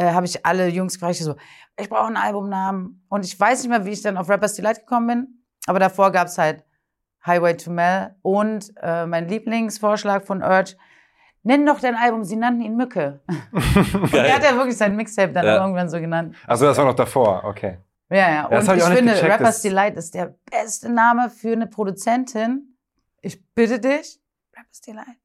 [0.00, 1.34] äh, habe ich alle Jungs gefragt, ich so,
[1.78, 3.04] ich brauche einen Albumnamen.
[3.08, 6.10] Und ich weiß nicht mehr, wie ich dann auf Rappers Delight gekommen bin, aber davor
[6.10, 6.64] gab's halt
[7.26, 10.76] Highway to Mel und äh, mein Lieblingsvorschlag von Urge,
[11.42, 13.20] nenn doch dein Album, sie nannten ihn Mücke.
[13.52, 15.56] Und er hat ja wirklich sein Mixtape dann Ja.
[15.60, 16.34] irgendwann so genannt.
[16.46, 17.44] Achso, das war noch davor.
[17.44, 17.78] Okay.
[18.10, 18.48] Ja, ja.
[18.48, 21.52] das Und hab ich ich, finde, gecheckt, Rappers das- Delight ist der beste Name für
[21.52, 22.76] eine Produzentin.
[23.22, 24.18] Ich bitte dich.
[24.56, 25.16] Rappers Delight.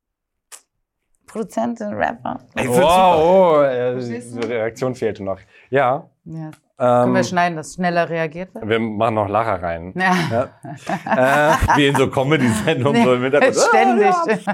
[1.36, 2.40] Produzentin, Rapper.
[2.56, 4.46] Ey, Oh, find's super.
[4.46, 5.40] oh, äh, Reaktion fehlte noch.
[5.70, 6.08] Ja.
[6.24, 6.52] Ja.
[6.78, 8.68] Können Ähm, wir schneiden, dass schneller reagiert wird?
[8.68, 9.94] wir machen noch Lacher rein.
[9.96, 10.14] Ja.
[10.30, 11.52] Ja.
[11.54, 13.56] äh, Wie in so Comedy-Sendungen so im Hintergrund.
[13.70, 14.46] Ständig.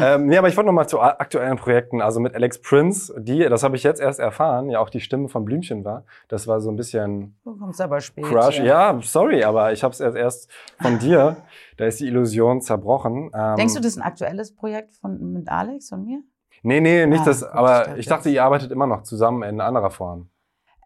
[0.00, 2.00] ähm, nee, aber ich wollte noch mal zu aktuellen Projekten.
[2.00, 5.28] Also mit Alex Prince, die, das habe ich jetzt erst erfahren, ja auch die Stimme
[5.28, 6.04] von Blümchen war.
[6.28, 8.24] Das war so ein bisschen Du kommst aber spät.
[8.24, 8.58] Crush.
[8.60, 11.36] Ja, sorry, aber ich habe es erst, erst von dir.
[11.76, 13.30] Da ist die Illusion zerbrochen.
[13.34, 16.20] Ähm, Denkst du, das ist ein aktuelles Projekt von, mit Alex und mir?
[16.62, 17.42] Nee, nee, nicht Ah, das.
[17.44, 20.30] Aber ich dachte, ihr arbeitet immer noch zusammen in anderer Form.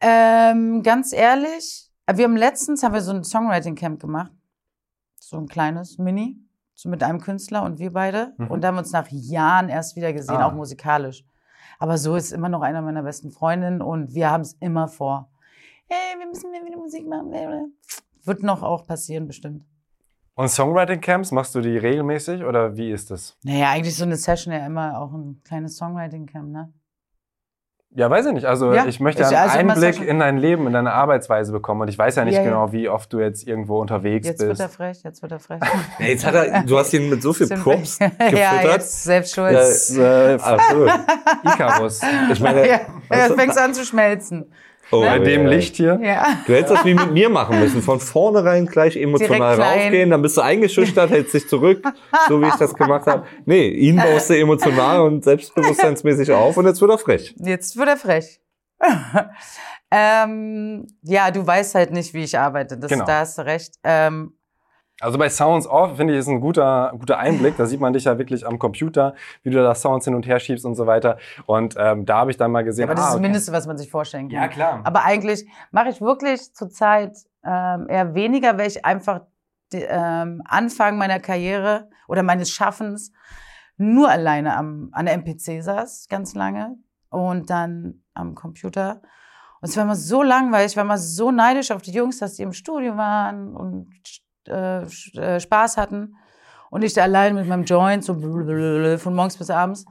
[0.01, 4.33] Ähm, ganz ehrlich, wir haben letztens haben wir so ein Songwriting-Camp gemacht.
[5.21, 6.39] So ein kleines Mini.
[6.75, 8.33] So mit einem Künstler und wir beide.
[8.39, 8.47] Mhm.
[8.51, 10.47] Und da haben wir uns nach Jahren erst wieder gesehen, Ah.
[10.49, 11.25] auch musikalisch.
[11.79, 15.31] Aber so ist immer noch einer meiner besten Freundinnen und wir haben es immer vor.
[15.89, 17.75] Hey, wir müssen wieder Musik machen.
[18.25, 19.65] Wird noch auch passieren, bestimmt.
[20.35, 23.37] Und Songwriting-Camps, machst du die regelmäßig oder wie ist das?
[23.43, 26.73] Naja, eigentlich so eine Session ja immer auch ein kleines Songwriting-Camp, ne?
[27.93, 28.47] Ja, weiß ich nicht.
[28.47, 31.81] Also Ja, ich möchte ich- einen also Einblick in dein Leben, in deine Arbeitsweise bekommen.
[31.81, 32.49] Und ich weiß ja nicht Ja, ja.
[32.49, 34.61] genau, wie oft du jetzt irgendwo unterwegs Jetzt wird bist.
[34.61, 35.61] er frech, jetzt wird er frech.
[35.99, 38.33] Ja, jetzt hat er, du hast ihn mit so viel Props gefüttert.
[38.39, 39.55] ja, jetzt selbst schuld.
[39.57, 40.01] Äh, so.
[41.45, 42.01] Icarus.
[42.33, 42.81] Ich meine, ja,
[43.13, 44.53] jetzt fängst du an zu schmelzen.
[44.91, 45.47] Oh, Bei dem.
[45.47, 45.99] Licht hier.
[46.03, 46.39] Ja.
[46.47, 47.83] Du hättest das wie mit mir machen müssen.
[47.83, 49.81] Von vornherein gleich emotional Direkt klein.
[49.81, 51.83] raufgehen, dann bist du eingeschüchtert, hältst dich zurück,
[52.29, 53.27] so wie ich das gemacht habe.
[53.45, 57.35] Nee, ihn baust du emotional und selbstbewusstseinsmäßig auf und jetzt wird er frech.
[57.39, 58.41] Jetzt wird er frech.
[59.91, 62.79] ähm, ja, du weißt halt nicht, wie ich arbeite.
[62.79, 63.05] Das, Genau.
[63.05, 63.75] Da hast du recht.
[63.85, 64.33] Ähm,
[65.01, 67.57] Also bei Sounds Off, finde ich, ist ein guter, guter Einblick.
[67.57, 70.39] Da sieht man dich ja wirklich am Computer, wie du da Sounds hin und her
[70.39, 71.17] schiebst und so weiter.
[71.47, 73.23] Und ähm, da habe ich dann mal gesehen, aber das ah, ist das okay.
[73.23, 74.43] Mindeste, was man sich vorstellen kann.
[74.43, 74.81] Ja, klar.
[74.85, 79.23] Aber eigentlich mache ich wirklich zurzeit ähm, eher weniger, weil ich einfach
[79.73, 83.13] die, ähm, Anfang meiner Karriere oder meines Schaffens
[83.77, 86.77] nur alleine am, an der MPC saß, ganz lange.
[87.09, 89.01] Und dann am Computer.
[89.61, 92.35] Und es war immer so langweilig, ich war immer so neidisch auf die Jungs, dass
[92.35, 93.91] die im Studio waren und
[94.47, 96.17] äh, äh, Spaß hatten.
[96.71, 99.85] Und ich da allein mit meinem Joint, so von morgens bis abends.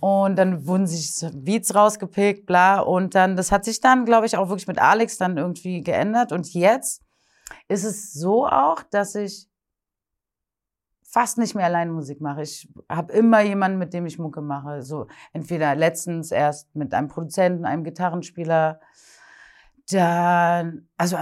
[0.00, 2.80] Und dann wurden sich Beats rausgepickt, bla.
[2.80, 6.32] Und dann, das hat sich dann, glaube ich, auch wirklich mit Alex dann irgendwie geändert.
[6.32, 7.02] Und jetzt
[7.68, 9.48] ist es so auch, dass ich
[11.10, 12.42] fast nicht mehr allein Musik mache.
[12.42, 14.82] Ich habe immer jemanden, mit dem ich Mucke mache.
[14.82, 18.80] So entweder letztens erst mit einem Produzenten, einem Gitarrenspieler.
[19.90, 21.18] Dann, also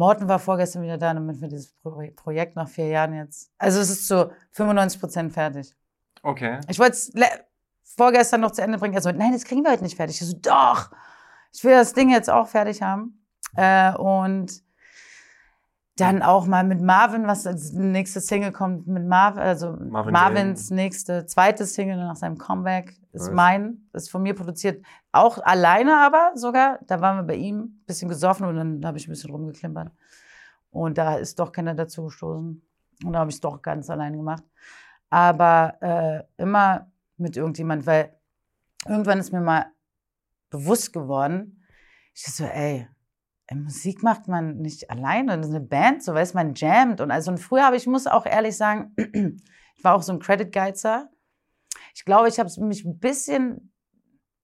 [0.00, 3.52] Morten war vorgestern wieder da, damit wir dieses Pro Projekt nach vier Jahren jetzt.
[3.58, 5.76] Also es ist so 95 Prozent fertig.
[6.22, 6.58] Okay.
[6.68, 7.12] Ich wollte es
[7.96, 8.94] vorgestern noch zu Ende bringen.
[8.94, 10.18] Er so, nein, das kriegen wir heute nicht fertig.
[10.18, 10.90] Ich so, doch,
[11.52, 13.22] ich will das Ding jetzt auch fertig haben.
[13.56, 14.62] Äh, und
[16.00, 20.70] Dann auch mal mit Marvin, was als nächste Single kommt, mit Marvin, also Marvin Marvins
[20.70, 23.34] nächste, zweite Single nach seinem Comeback ist Nice.
[23.34, 24.84] mein, ist von mir produziert.
[25.12, 26.78] Auch alleine aber sogar.
[26.86, 29.90] Da waren wir bei ihm, ein bisschen gesoffen und dann habe ich ein bisschen rumgeklimpert.
[30.70, 32.62] Und da ist doch keiner dazu gestoßen.
[33.04, 34.44] Und da habe ich es doch ganz allein gemacht.
[35.08, 36.86] Aber äh, immer
[37.16, 38.14] mit irgendjemand, weil
[38.86, 39.66] irgendwann ist mir mal
[40.50, 41.64] bewusst geworden,
[42.14, 42.88] ich so, ey,
[43.54, 47.30] Musik macht man nicht alleine, das ist eine Band, so weiß man jammt und also
[47.30, 48.94] und früher habe ich muss auch ehrlich sagen,
[49.76, 51.10] ich war auch so ein Credit Geizer.
[51.94, 53.72] Ich glaube, ich habe mich ein bisschen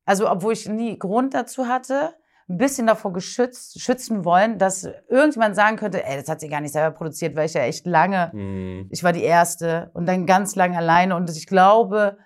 [0.07, 2.15] also obwohl ich nie Grund dazu hatte,
[2.49, 6.61] ein bisschen davor geschützt, schützen wollen, dass irgendjemand sagen könnte, ey, das hat sie gar
[6.61, 8.87] nicht selber produziert, weil ich ja echt lange Mhm.
[8.91, 11.17] ich war die Erste und dann ganz lange alleine.
[11.17, 12.19] Und ich glaube,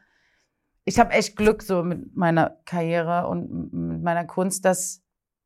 [0.84, 5.02] ich habe echt Glück so mit meiner Karriere und mit meiner Kunst, dass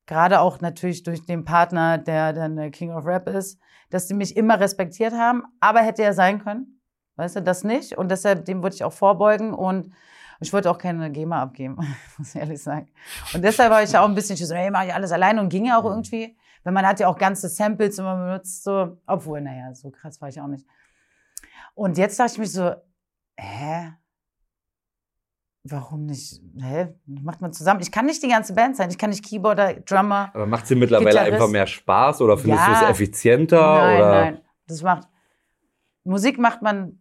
[0.07, 3.59] gerade auch natürlich durch den Partner, der dann der King of Rap ist,
[3.91, 5.45] dass die mich immer respektiert haben.
[5.61, 6.81] Aber hätte er sein können,
[7.17, 7.97] weißt du, das nicht.
[7.97, 9.93] Und deshalb, dem würde ich auch vorbeugen und
[10.41, 11.77] ich wollte auch keine GEMA abgeben,
[12.19, 12.89] muss ich ehrlich sagen.
[13.33, 15.49] Und deshalb war ich ja auch ein bisschen so, hey, mach ich alles alleine und
[15.49, 16.37] ging ja auch irgendwie.
[16.65, 20.31] Weil man hat ja auch ganze Samples immer benutzt, so, obwohl, naja, so krass war
[20.31, 20.67] ich auch nicht.
[21.75, 22.75] Und jetzt dachte ich mich so,
[23.37, 23.93] hä?
[25.67, 26.43] Warum nicht?
[26.61, 26.89] Hä?
[27.07, 27.81] Macht man zusammen?
[27.81, 28.91] Ich kann nicht die ganze Band sein.
[28.91, 30.31] Ich kann nicht Keyboarder, Drummer.
[30.35, 31.33] Aber macht sie mittlerweile Gitarrist.
[31.33, 32.83] einfach mehr Spaß oder findest du Ja.
[32.85, 33.61] es effizienter?
[33.79, 34.11] nein, oder?
[34.11, 34.41] nein.
[34.67, 35.09] Das macht.
[36.05, 37.01] Musik macht man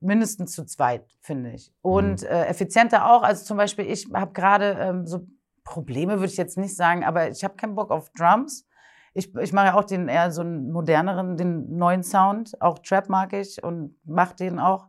[0.00, 1.70] mindestens zu zweit, finde ich.
[1.82, 2.28] Und Mhm.
[2.28, 3.22] äh, effizienter auch.
[3.22, 5.26] Also zum Beispiel, ich habe gerade ähm, so
[5.64, 8.66] Probleme, würde ich jetzt nicht sagen, aber ich habe keinen Bock auf Drums.
[9.12, 12.58] Ich, ich mache ja auch den eher so einen moderneren, den neuen Sound.
[12.62, 14.86] Auch Trap mag ich und mache den auch.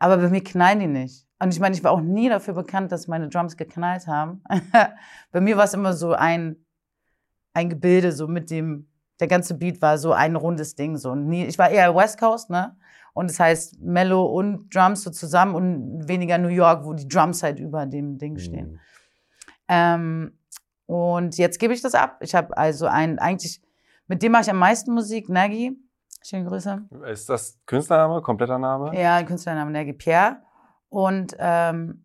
[0.00, 1.27] Aber bei mir knallen die nicht.
[1.40, 4.42] Und ich meine, ich war auch nie dafür bekannt, dass meine Drums geknallt haben.
[5.32, 6.56] bei mir war es immer so ein,
[7.52, 8.88] ein Gebilde, so mit dem,
[9.20, 10.96] der ganze Beat war so ein rundes Ding.
[10.96, 11.10] So.
[11.12, 12.76] Und nie, ich war eher West Coast, ne?
[13.14, 17.42] Und das heißt Mellow und Drums so zusammen und weniger New York, wo die Drums
[17.42, 18.72] halt über dem Ding stehen.
[18.72, 18.78] Mhm.
[19.68, 20.38] Ähm,
[20.86, 22.18] und jetzt gebe ich das ab.
[22.20, 23.60] Ich habe also einen, eigentlich,
[24.06, 25.76] mit dem mache ich am meisten Musik, Nagy.
[26.22, 26.88] Schöne Grüße.
[27.10, 28.98] Ist das Künstlername, kompletter Name?
[28.98, 30.42] Ja, Künstlername Nagy Pierre.
[30.88, 32.04] Und ähm,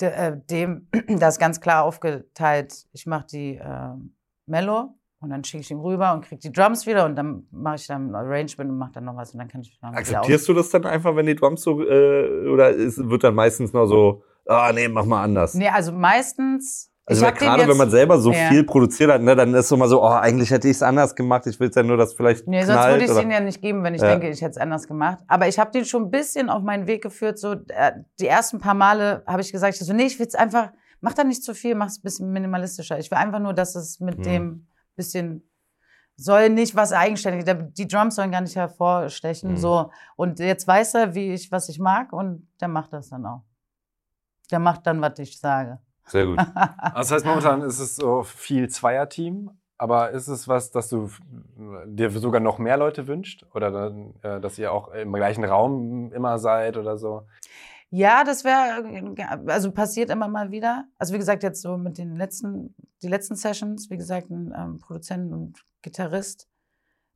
[0.00, 2.86] de, äh, dem, das ist ganz klar aufgeteilt.
[2.92, 3.94] Ich mache die äh,
[4.46, 7.76] Mellow und dann schicke ich ihm rüber und kriege die Drums wieder und dann mache
[7.76, 10.48] ich dann ein Arrangement und mache dann noch was und dann kann ich dann Akzeptierst
[10.48, 13.86] du das dann einfach, wenn die Drums so, äh, oder ist, wird dann meistens noch
[13.86, 15.54] so, ah nee, mach mal anders?
[15.54, 16.89] Nee, also meistens.
[17.10, 18.48] Also gerade wenn man selber so Ja.
[18.48, 21.14] viel produziert hat, ne, dann ist so mal so, oh, eigentlich hätte ich es anders
[21.14, 22.92] gemacht, ich will es ja nur, dass vielleicht Nee, sonst knallt.
[22.94, 24.08] würde ich es ihnen ja nicht geben, wenn ich Ja.
[24.08, 25.22] denke, ich hätte es anders gemacht.
[25.28, 27.38] Aber ich habe den schon ein bisschen auf meinen Weg geführt.
[27.38, 30.34] So äh, die ersten paar Male habe ich gesagt, ich so, nee, ich will es
[30.34, 30.70] einfach,
[31.00, 32.98] mach da nicht zu viel, mach es ein bisschen minimalistischer.
[32.98, 34.22] Ich will einfach nur, dass es mit Hm.
[34.22, 35.46] dem bisschen
[36.16, 37.46] soll nicht was eigenständig.
[37.72, 39.50] Die Drums sollen gar nicht hervorstechen.
[39.50, 39.56] Hm.
[39.56, 43.24] So und jetzt weiß er, wie ich was ich mag und der macht das dann
[43.24, 43.42] auch.
[44.50, 45.78] Der macht dann, was ich sage.
[46.10, 46.38] Sehr gut.
[46.92, 51.08] Also das heißt, momentan ist es so viel Zweierteam, aber ist es was, dass du
[51.86, 53.46] dir sogar noch mehr Leute wünscht?
[53.54, 57.22] Oder dann, äh, dass ihr auch im gleichen Raum immer seid oder so?
[57.90, 60.84] Ja, das wäre, also passiert immer mal wieder.
[60.98, 64.78] Also wie gesagt, jetzt so mit den letzten, die letzten Sessions, wie gesagt, ein ähm,
[64.78, 66.48] Produzent und Gitarrist.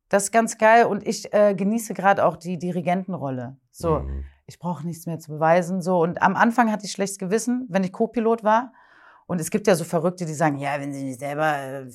[0.09, 3.57] Das ist ganz geil und ich äh, genieße gerade auch die Dirigentenrolle.
[3.71, 4.23] So, Mhm.
[4.47, 5.81] ich brauche nichts mehr zu beweisen.
[5.81, 8.73] So und am Anfang hatte ich schlechtes Gewissen, wenn ich Co-Pilot war.
[9.27, 11.85] Und es gibt ja so Verrückte, die sagen, ja, wenn sie nicht selber äh,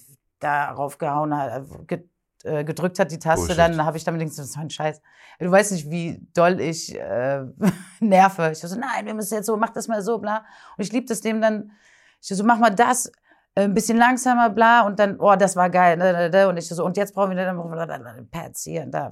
[0.40, 2.04] darauf gehauen hat, äh, ge
[2.42, 3.58] äh, gedrückt hat die Taste, Bullshit.
[3.58, 5.02] dann habe ich damit gedacht, das ist ein Scheiß.
[5.38, 7.44] Du weißt nicht, wie doll ich äh,
[8.00, 8.50] nerve.
[8.52, 10.44] Ich so, nein, wir müssen jetzt so, mach das mal so, bla.
[10.76, 11.72] Und ich lieb das dem dann,
[12.20, 13.12] ich so, mach mal das,
[13.54, 14.82] äh, ein bisschen langsamer, bla.
[14.86, 15.98] Und dann, oh, das war geil.
[15.98, 16.48] da, da, da.
[16.48, 19.10] Und ich so, und jetzt brauchen wir dann Pads hier und da.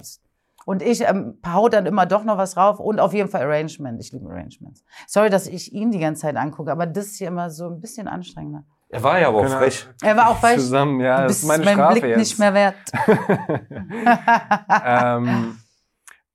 [0.65, 3.99] Und ich ähm, hau dann immer doch noch was drauf und auf jeden Fall Arrangement.
[4.01, 4.83] Ich liebe Arrangements.
[5.07, 7.79] Sorry, dass ich ihn die ganze Zeit angucke, aber das ist hier immer so ein
[7.79, 8.63] bisschen anstrengender.
[8.89, 9.87] Er war ja aber auch wir frech.
[10.01, 10.55] Er war auch weich.
[10.55, 12.17] Zusammen, ja, das ist meine mein Strafe Blick jetzt.
[12.17, 12.75] nicht mehr wert.
[14.85, 15.59] ähm,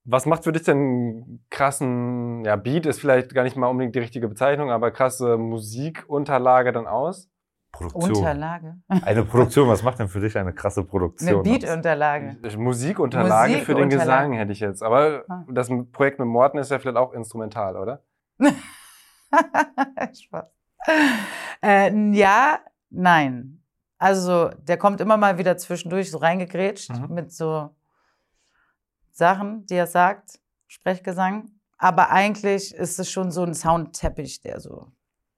[0.05, 3.95] was macht für dich denn einen krassen, ja, Beat ist vielleicht gar nicht mal unbedingt
[3.95, 7.29] die richtige Bezeichnung, aber krasse Musikunterlage dann aus?
[7.77, 8.15] Produktion.
[8.17, 8.77] Unterlage.
[8.87, 11.35] Eine Produktion, was macht denn für dich eine krasse Eine Produktion?
[11.35, 11.43] aus?
[11.43, 12.37] Beat-Unterlage.
[12.57, 13.89] Musikunterlage für den Musikunterlage.
[13.97, 14.81] Gesang hätte ich jetzt.
[14.83, 15.43] Aber Ah.
[15.49, 18.01] das Projekt mit Morten ist ja vielleicht auch instrumental, oder?
[20.13, 20.45] Spaß.
[21.63, 22.59] Äh, ja,
[22.89, 23.61] nein.
[23.97, 27.13] Also, der kommt immer mal wieder zwischendurch so reingegrätscht Mhm.
[27.13, 27.69] mit so
[29.11, 31.49] Sachen, die er sagt, Sprechgesang.
[31.77, 34.91] Aber eigentlich ist es schon so ein Soundteppich, der so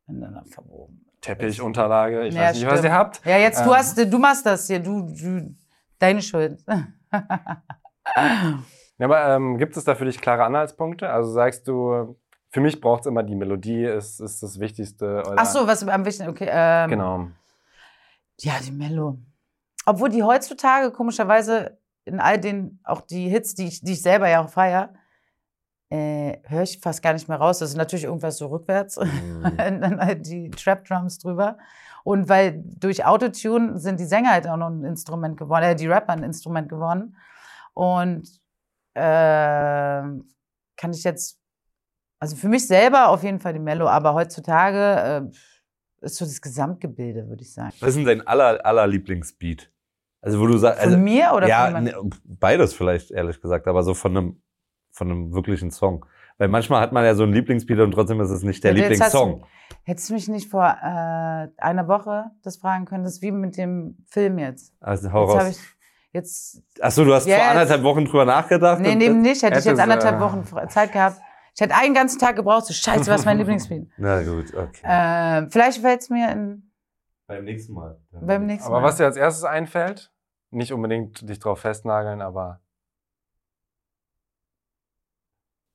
[0.07, 1.06] ineinander verwoben ist.
[1.21, 2.85] Teppichunterlage, ich Ja, weiß nicht, was stimmt.
[2.85, 3.25] ihr habt.
[3.25, 3.75] Ja, jetzt, du Ähm.
[3.75, 5.55] hast, du machst das hier, du, du
[5.99, 6.63] deine Schuld.
[8.99, 11.07] Ja, aber ähm, gibt es da für dich klare Anhaltspunkte?
[11.09, 12.17] Also sagst du,
[12.49, 15.19] für mich braucht es immer die Melodie, ist, ist das Wichtigste.
[15.27, 15.35] Oder?
[15.37, 16.47] Ach so, was am wichtigsten, okay.
[16.49, 17.27] Ähm, Genau.
[18.39, 19.19] Ja, die Mello.
[19.85, 24.29] Obwohl die heutzutage komischerweise in all den, auch die Hits, die ich, die ich selber
[24.29, 24.93] ja auch feier,
[25.89, 27.59] äh, höre ich fast gar nicht mehr raus.
[27.59, 28.99] Das ist natürlich irgendwas so rückwärts.
[29.07, 29.57] Mhm.
[29.57, 31.57] Dann halt die Trap-Drums drüber.
[32.03, 35.87] Und weil durch Autotune sind die Sänger halt auch noch ein Instrument geworden, äh, die
[35.87, 37.15] Rapper ein Instrument geworden.
[37.73, 38.27] Und
[38.93, 39.01] äh,
[40.77, 41.39] kann ich jetzt,
[42.19, 46.41] also für mich selber auf jeden Fall die Mello, aber heutzutage äh, ist so das
[46.41, 47.73] Gesamtgebilde, würde ich sagen.
[47.79, 49.71] Was ist denn dein aller, aller Lieblingsbeat?
[50.21, 52.09] Also, wo du sagst, Von also, mir oder ja, von jemandem?
[52.09, 54.41] ne, beides vielleicht, ehrlich gesagt, aber so von einem,
[54.97, 56.05] von einem wirklichen Song.
[56.39, 58.89] Weil manchmal hat man ja so einen Lieblingsbeat und trotzdem ist es nicht der Ja,
[58.89, 59.47] jetzt hast du- Lieblingssong.
[59.83, 63.57] Hättest du mich nicht vor äh, einer Woche das fragen können, das ist wie mit
[63.57, 64.73] dem Film jetzt.
[64.81, 65.59] Also hau Jetzt habe raus.
[65.59, 67.37] ich jetzt Achso, du hast Yes.
[67.37, 68.79] vor anderthalb Wochen drüber nachgedacht?
[68.81, 69.41] Nee, nee, nicht.
[69.43, 71.17] Hätte ich hätte jetzt anderthalb sie- Wochen Zeit gehabt.
[71.55, 72.65] Ich hätte einen ganzen Tag gebraucht.
[72.65, 73.89] So, scheiße, was ist mein Lieblingsspiel?
[73.97, 74.81] Na gut, okay.
[74.83, 76.71] Ähm, vielleicht fällt es mir in,
[77.27, 77.99] Beim nächsten Mal.
[78.11, 78.87] beim nächsten Aber Mal.
[78.87, 80.11] was dir als erstes einfällt,
[80.51, 82.61] nicht unbedingt dich drauf festnageln, aber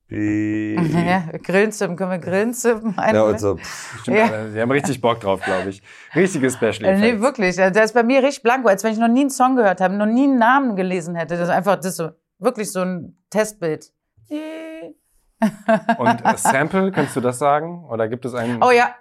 [0.09, 3.57] ja, Grillenzüppen, können wir Grillenzüppen Ja, und so.
[4.01, 4.47] stimmt, Ja.
[4.47, 5.81] die haben richtig Bock drauf, glaube ich.
[6.15, 7.59] Richtige Special Äh, nee, wirklich.
[7.59, 9.81] Also, Der ist bei mir richtig blanko, als wenn ich noch nie einen Song gehört
[9.81, 11.35] habe, noch nie einen Namen gelesen hätte.
[11.35, 13.91] Das ist einfach das ist so, wirklich so ein Testbild.
[15.97, 17.83] Und äh, Sample, kannst du das sagen?
[17.85, 18.61] Oder gibt es einen?
[18.63, 18.95] Oh ja,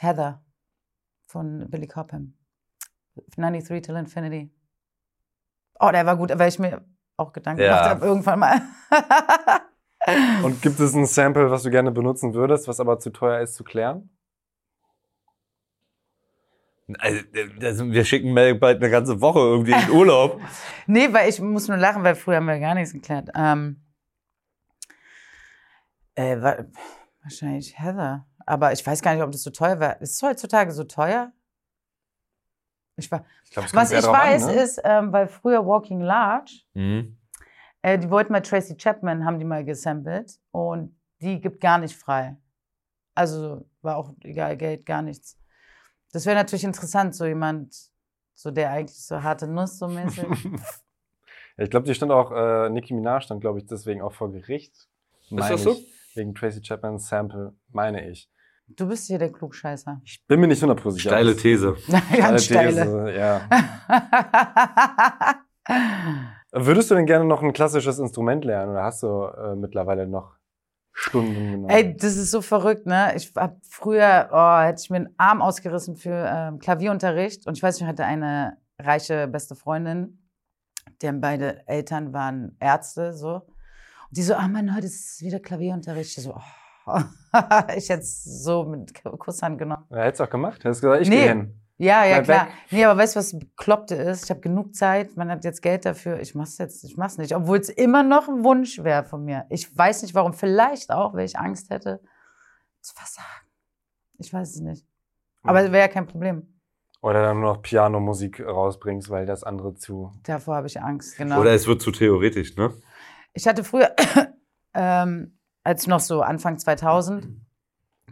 [0.00, 0.42] Heather
[1.26, 2.34] von Billy Cobham.
[3.36, 4.50] 93 Till Infinity.
[5.80, 6.84] Oh, der war gut, weil ich mir
[7.16, 7.68] auch Gedanken Ja.
[7.76, 8.62] gemacht habe irgendwann mal.
[10.42, 13.54] Und gibt es ein Sample, was du gerne benutzen würdest, was aber zu teuer ist
[13.54, 14.10] zu klären?
[16.98, 20.40] Also, wir schicken Mel bald eine ganze Woche irgendwie in Urlaub.
[20.86, 23.30] nee, weil ich muss nur lachen, weil früher haben wir gar nichts geklärt.
[23.34, 23.80] Ähm,
[26.14, 26.64] äh, wa-
[27.22, 28.26] wahrscheinlich Heather.
[28.44, 30.00] Aber ich weiß gar nicht, ob das so teuer war.
[30.00, 31.32] Ist es heutzutage so teuer?
[32.96, 34.62] Ich war, Ich kommt was ich weiß, an, ne?
[34.62, 37.16] ist, ähm, weil früher Walking Large Mhm.
[37.82, 41.96] Äh, die wollten mal Tracy Chapman, haben die mal gesampelt und die gibt gar nicht
[41.96, 42.36] frei.
[43.14, 45.36] Also war auch egal, Geld, gar nichts.
[46.12, 47.74] Das wäre natürlich interessant, so jemand,
[48.34, 50.24] so der eigentlich so harte Nuss so mäßig.
[50.24, 50.30] Ja,
[51.64, 54.88] ich glaube, die stand auch, äh, Nicki Minaj stand, glaube ich, deswegen auch vor Gericht.
[55.30, 55.72] Meine das so?
[55.72, 58.30] Ich, wegen Tracy Chapman's Sample, meine ich.
[58.68, 60.00] Du bist hier der Klugscheißer.
[60.04, 61.16] Ich bin mir nicht hundertprozentig sicher.
[61.16, 61.76] Steile These.
[62.16, 63.06] Ganz Steile steile.
[63.06, 63.48] These, ja.
[66.52, 70.36] Würdest du denn gerne noch ein klassisches Instrument lernen oder hast du äh, mittlerweile noch
[70.92, 71.70] Stunden genommen?
[71.70, 73.14] Ey, das ist so verrückt, ne?
[73.16, 77.46] Ich hab früher, oh, hätte ich mir einen Arm ausgerissen für ähm, Klavierunterricht.
[77.46, 80.28] Und ich weiß, ich hatte eine reiche beste Freundin,
[81.00, 83.36] deren beide Eltern waren Ärzte, so.
[83.36, 86.18] Und die so, ah Mann, heute ist wieder Klavierunterricht.
[86.18, 86.34] Ich so,
[86.86, 87.00] oh.
[87.76, 89.86] ich hätte es so mit Kusshand genommen.
[89.88, 90.62] ja, hättest du auch gemacht?
[90.64, 91.16] Hättest gesagt, ich Nee.
[91.16, 91.61] gehe hin.
[91.78, 92.46] Ja, ja, klar.
[92.46, 92.52] weg.
[92.70, 94.24] Nee, aber weißt du, was Bekloppte ist?
[94.24, 96.20] Ich habe genug Zeit, man hat jetzt Geld dafür.
[96.20, 97.34] Ich mach's jetzt, ich mach's nicht.
[97.34, 99.46] Obwohl es immer noch ein Wunsch wäre von mir.
[99.48, 100.32] Ich weiß nicht warum.
[100.32, 102.00] Vielleicht auch, weil ich Angst hätte,
[102.80, 103.26] zu versagen.
[104.18, 104.86] Ich weiß es nicht.
[105.42, 106.46] Aber es wäre ja kein Problem.
[107.00, 110.12] Oder dann nur noch Pianomusik rausbringst, weil das andere zu.
[110.22, 111.40] Davor habe ich Angst, genau.
[111.40, 112.72] Oder es wird zu theoretisch, ne?
[113.32, 113.92] Ich hatte früher,
[114.74, 117.26] ähm, als noch so Anfang 2000,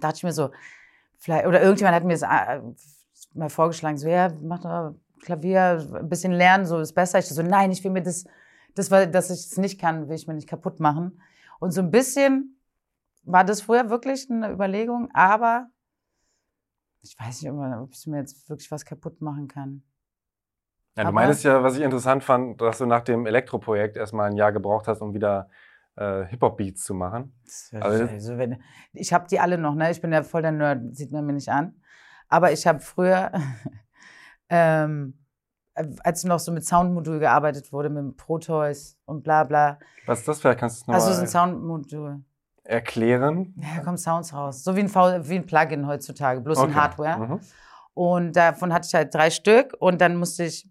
[0.00, 0.50] dachte ich mir so,
[1.18, 2.60] vielleicht, oder irgendjemand hat mir das äh,
[3.34, 7.18] mal vorgeschlagen, so, ja, mach doch Klavier, ein bisschen lernen, so ist besser.
[7.18, 8.24] Ich so, nein, ich will mir das,
[8.74, 11.20] das, dass ich es nicht kann, will ich mir nicht kaputt machen.
[11.58, 12.58] Und so ein bisschen
[13.24, 15.68] war das früher wirklich eine Überlegung, aber
[17.02, 19.82] ich weiß nicht, ob ich mir jetzt wirklich was kaputt machen kann.
[20.96, 24.36] Ja, du meinst ja, was ich interessant fand, dass du nach dem Elektroprojekt erstmal ein
[24.36, 25.48] Jahr gebraucht hast, um wieder
[25.96, 27.32] äh, Hip-Hop-Beats zu machen.
[27.80, 28.62] Also- also wenn,
[28.92, 29.90] ich habe die alle noch, ne?
[29.90, 31.79] Ich bin ja voll der Nerd, sieht man mir nicht an.
[32.30, 33.30] Aber ich habe früher,
[34.48, 35.18] ähm,
[35.74, 39.78] als noch so mit Soundmodul gearbeitet wurde, mit Pro Toys und bla bla.
[40.06, 40.60] Was ist das vielleicht?
[40.60, 42.24] Kannst du es Also es ist ein nochmal Soundmodul.
[42.64, 43.54] erklären?
[43.56, 44.64] Ja, da kommen Sounds raus.
[44.64, 46.74] So wie ein, V wie ein Plugin heutzutage, bloß in Okay.
[46.74, 47.18] Hardware.
[47.18, 47.40] Mhm.
[47.94, 50.68] Und davon hatte ich halt drei Stück und dann musste ich,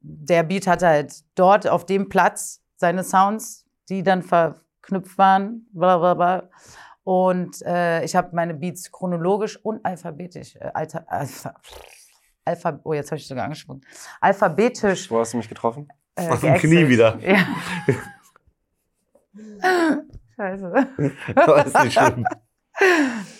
[0.00, 5.98] der Beat hatte halt dort auf dem Platz seine Sounds, die dann verknüpft waren, bla
[5.98, 6.48] bla bla.
[7.08, 11.54] Und äh, ich habe meine Beats chronologisch und alphabetisch, äh, alter, alpha,
[12.44, 13.80] alpha, oh, jetzt habe ich sogar angesprochen,
[14.20, 15.88] alphabetisch Wo hast du mich getroffen?
[16.16, 17.18] äh, Auf dem Knie wieder.
[17.20, 17.46] Ja.
[20.36, 20.88] Scheiße.
[21.34, 22.26] Aber ist nicht schlimm.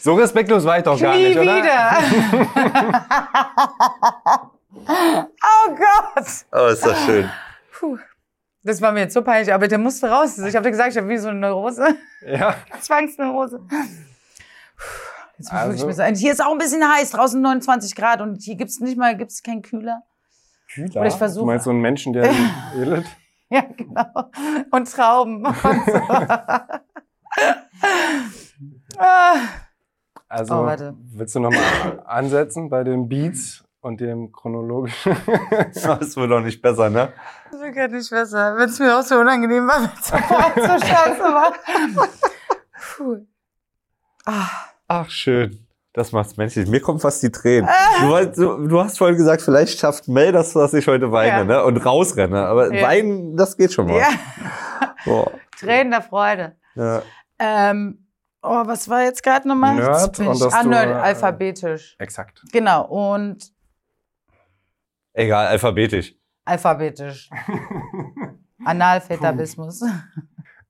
[0.01, 1.57] So respektlos war ich doch gar Nie nicht, oder?
[1.59, 1.91] wieder.
[4.73, 6.27] oh Gott.
[6.53, 7.29] Aber ist das schön.
[7.79, 7.99] Puh.
[8.69, 10.37] Das war mir jetzt so peinlich, aber der musste raus.
[10.37, 11.97] Ich habe dir gesagt, ich habe wie so eine Neurose.
[12.27, 12.55] Ja.
[12.83, 13.63] Zwangsneurose.
[15.39, 18.43] Jetzt Also- ich mir sagen, hier ist auch ein bisschen heiß, draußen 29 Grad und
[18.43, 20.03] hier gibt's nicht mal, gibt's keinen Kühler.
[20.71, 21.01] Kühler.
[21.01, 22.31] Oder ich versuche- Du meinst so einen Menschen, der
[22.77, 23.07] edelt?
[23.49, 24.05] Ja, genau.
[24.71, 25.47] Und Trauben.
[25.47, 26.01] Und so.
[28.99, 29.37] Ah.
[30.29, 30.67] Also, Oh,
[31.15, 35.17] willst du nochmal ansetzen bei den Beats und dem chronologischen?
[35.75, 37.13] Das wird doch nicht besser, ne?
[37.51, 38.55] Das wird grad nicht besser.
[38.57, 40.17] Wenn es mir auch so unangenehm war, wenn es so,
[40.63, 41.53] so scheiße war.
[42.97, 43.27] Puh.
[44.27, 44.49] Ah.
[44.87, 45.67] Ach, schön.
[45.95, 46.69] Das macht's menschlich.
[46.69, 47.69] Mir kommen fast die Tränen.
[48.01, 51.39] Du, wolltest- du, du hast vorhin gesagt, vielleicht schafft Mel das, dass ich heute weine
[51.39, 51.45] Ja.
[51.45, 51.65] ne?
[51.65, 52.45] und rausrenne.
[52.47, 52.87] Aber Ja.
[52.87, 53.99] weinen, das geht schon mal.
[53.99, 54.09] Ja,
[55.05, 55.33] Boah.
[55.59, 56.57] Tränen der Freude.
[56.75, 57.03] Ja.
[57.39, 58.07] Ähm,
[58.43, 59.77] oh, was war jetzt gerade nochmal?
[59.77, 61.97] Nerd und ah, Nerd, äh, alphabetisch.
[61.99, 62.43] Exakt.
[62.53, 63.51] Genau, und
[65.19, 66.15] Egal, alphabetisch.
[66.45, 67.29] alphabetisch.
[68.65, 69.83] Analphabetismus.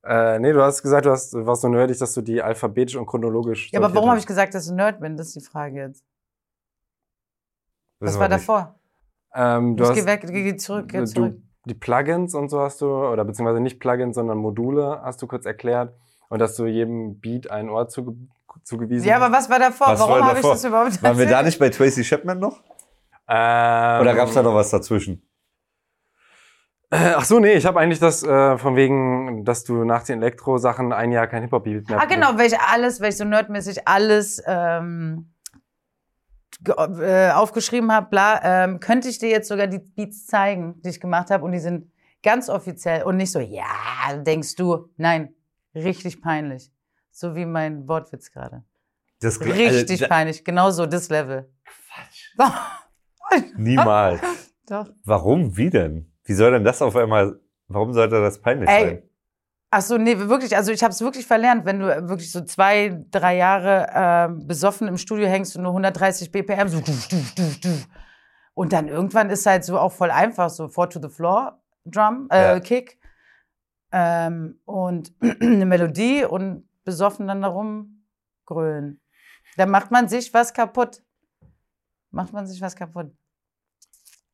[0.03, 3.05] Äh, nee, du hast gesagt, du hast, warst so nerdig, dass du die alphabetisch und
[3.05, 3.71] chronologisch.
[3.71, 4.23] Ja, aber warum habe hast.
[4.23, 5.17] ich gesagt, dass ich ein Nerd bin?
[5.17, 6.03] Das ist die Frage jetzt.
[7.99, 8.39] Was war nicht.
[8.39, 8.79] davor?
[9.35, 11.37] Ähm, du Ich hast, geh weg, geh zurück, geh du- zurück.
[11.65, 15.45] die Plugins und so hast du, oder beziehungsweise nicht Plugins, sondern Module hast du kurz
[15.45, 15.93] erklärt.
[16.29, 18.15] Und dass du jedem Beat einen Ort zuge
[18.63, 19.87] zugewiesen Ja, aber was war davor?
[19.87, 21.45] Was Warum war habe ich das überhaupt Waren wir da erzählt?
[21.45, 22.61] nicht bei Tracy Chapman noch?
[23.29, 25.21] Ähm, Oder gab's da noch was dazwischen?
[26.91, 30.23] Äh, ach so, nee, ich habe eigentlich das äh, von wegen, dass du nach den
[30.23, 33.87] Elektro-Sachen ein Jahr kein Hip-Hop-Beat mehr Ah, genau, weil ich alles, weil ich so nerdmäßig
[33.87, 35.31] alles ähm,
[36.65, 40.99] äh, aufgeschrieben habe, bla, ähm, könnte ich dir jetzt sogar die Beats zeigen, die ich
[40.99, 41.91] gemacht habe und die sind
[42.23, 43.63] ganz offiziell und nicht so, ja,
[44.17, 45.35] denkst du, nein,
[45.75, 46.71] richtig peinlich.
[47.11, 48.63] So wie mein Wortwitz gerade.
[49.21, 51.51] Das, Richtig also, peinlich, genau so, das Level.
[52.35, 52.53] da-
[53.57, 54.21] Niemals.
[54.67, 54.87] Doch.
[55.03, 55.57] Warum?
[55.57, 56.11] Wie denn?
[56.23, 59.03] Wie soll denn das auf einmal, warum sollte das peinlich Ey, sein?
[59.71, 60.55] Ach so, nee, wirklich.
[60.55, 64.87] Also ich habe es wirklich verlernt, wenn du wirklich so zwei, drei Jahre ähm, besoffen
[64.87, 66.81] im Studio hängst und nur 130 BPM so
[68.55, 72.27] und dann irgendwann ist halt so auch voll einfach so Four to the Floor Drum
[72.31, 72.59] äh, Ja.
[72.59, 72.99] Kick
[73.91, 78.03] ähm, und eine Melodie und besoffen dann darum
[78.45, 78.99] grölen.
[79.57, 81.03] Da macht man sich was kaputt.
[82.11, 83.11] Macht man sich was kaputt.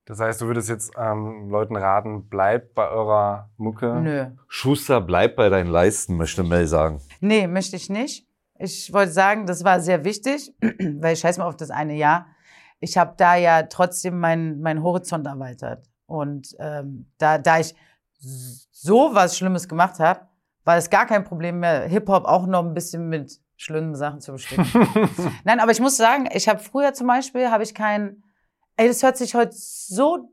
[0.05, 3.95] Das heißt, du würdest jetzt ähm, Leuten raten, bleibt bei eurer Mucke.
[4.01, 4.25] Nö.
[4.47, 7.01] Schuster, bleib bei deinen Leisten, möchte Mel sagen.
[7.21, 8.27] Nee, möchte ich nicht.
[8.57, 12.27] Ich wollte sagen, das war sehr wichtig, weil ich scheiß mal auf das eine Jahr.
[12.79, 15.89] Ich habe da ja trotzdem meinen mein Horizont erweitert.
[16.05, 17.75] Und ähm, da, da ich
[18.19, 20.21] so was Schlimmes gemacht habe,
[20.63, 24.33] war es gar kein Problem mehr, Hip-Hop auch noch ein bisschen mit schlimmen Sachen zu
[24.33, 24.65] besticken.
[25.43, 28.23] Nein, aber ich muss sagen, ich habe früher zum Beispiel, habe ich kein,
[28.77, 30.29] ey, das hört sich heute so,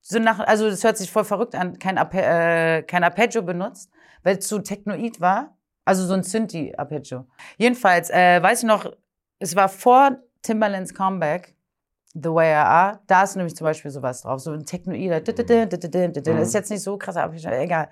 [0.00, 3.90] so nach, also das hört sich voll verrückt an, kein, Arpe, äh, kein Arpeggio benutzt,
[4.22, 5.56] weil es zu technoid war.
[5.86, 7.26] Also so ein Synthi-Arpeggio.
[7.58, 8.90] Jedenfalls, äh, weiß ich noch,
[9.38, 11.54] es war vor Timbalands Comeback,
[12.14, 15.20] The Way I Are, da ist nämlich zum Beispiel sowas drauf, so ein Technoider.
[15.20, 17.90] Das ist jetzt nicht so krass, aber egal.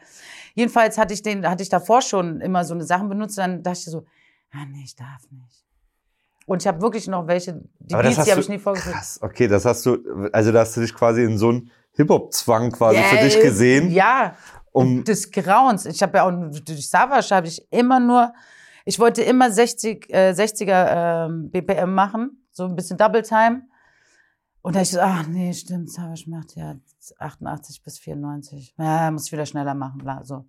[0.55, 3.79] Jedenfalls hatte ich den, hatte ich davor schon immer so eine Sachen benutzt, dann dachte
[3.81, 4.07] ich so,
[4.53, 5.62] ah nee, ich darf nicht.
[6.47, 8.95] Und ich habe wirklich noch welche, die Aber Beats, die habe ich nie vorgeführt.
[8.95, 9.99] Krass, okay, das hast du,
[10.33, 13.91] also da hast du dich quasi in so einen Hip-Hop-Zwang quasi für Ja, dich gesehen,
[13.91, 14.35] Ja,
[14.73, 15.87] um, des Grauens.
[15.87, 16.33] Ich habe ja auch
[16.65, 18.33] durch Savage habe ich immer nur,
[18.85, 23.63] ich wollte immer 60, äh, 60er ähm, BPM machen, so ein bisschen Double Time.
[24.63, 26.77] Und da ich so, ach nee, stimmt, Savage macht ja
[27.19, 28.75] 88 bis 94.
[28.79, 30.45] Ja, muss ich wieder schneller machen, so.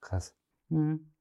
[0.00, 0.34] krass.
[0.70, 1.12] Hm.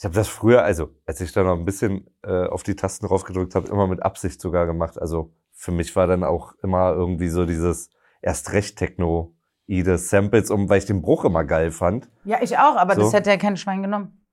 [0.00, 3.06] Ich habe das früher, also als ich da noch ein bisschen äh, auf die Tasten
[3.06, 4.98] draufgedrückt habe, immer mit Absicht sogar gemacht.
[4.98, 7.90] Also für mich war dann auch immer irgendwie so dieses
[8.22, 9.34] erst recht Techno,
[9.68, 12.08] des Samples, um, weil ich den Bruch immer geil fand.
[12.24, 13.02] Ja, ich auch, aber So.
[13.02, 14.24] das hätte ja kein Schwein genommen.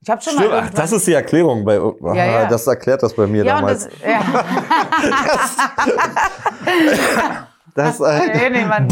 [0.00, 2.46] Ich habe schon Stimmt, mal ach, das ist die Erklärung bei, aha, Ja, ja.
[2.46, 3.84] das erklärt das bei mir ja, und damals.
[3.84, 4.22] das, ja.
[7.74, 8.00] Das,
[8.34, 8.88] nee, nee, Mann.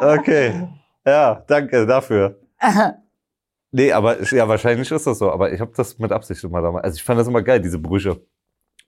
[0.18, 0.66] okay,
[1.06, 2.40] ja, danke dafür.
[3.76, 5.32] Nee, aber ja, wahrscheinlich ist das so.
[5.32, 6.84] Aber ich habe das mit Absicht immer damals.
[6.84, 8.24] Also ich fand das immer geil, diese Brüche.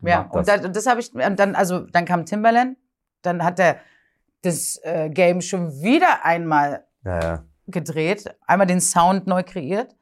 [0.00, 0.62] Ja, und das.
[0.70, 2.76] das, habe ich, und dann, also, dann kam Timberland,
[3.22, 3.80] dann hat er
[4.42, 7.44] das äh, Game schon wieder einmal Ja, ja.
[7.66, 9.96] gedreht, einmal den Sound neu kreiert,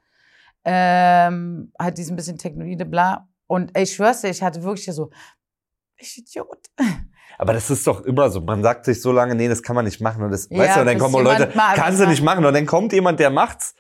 [0.66, 3.26] ähm, hat diesen bisschen Technoide, bla.
[3.46, 5.10] Und ey, ich schwör's dir, ich hatte wirklich so,
[5.96, 6.58] ich Idiot.
[7.38, 8.42] Aber das ist doch immer so.
[8.42, 10.22] Man sagt sich so lange, nee, das kann man nicht machen.
[10.24, 12.44] Und das, Ja, weißt du, und dann kommen Leute, kannst du nicht machen.
[12.44, 13.74] Und dann kommt jemand, der macht's.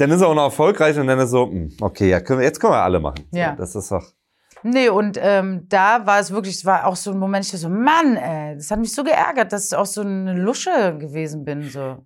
[0.00, 2.46] Dann ist er auch noch erfolgreich und dann ist so, hm, okay, ja, können wir,
[2.46, 3.26] jetzt können wir alle machen.
[3.32, 3.50] Ja.
[3.50, 4.06] So, das ist doch.
[4.62, 7.62] Nee, und ähm, da war es wirklich, es war auch so ein Moment, ich dachte
[7.62, 11.44] so, Mann, ey, das hat mich so geärgert, dass ich auch so eine Lusche gewesen
[11.44, 11.68] bin.
[11.68, 11.98] So.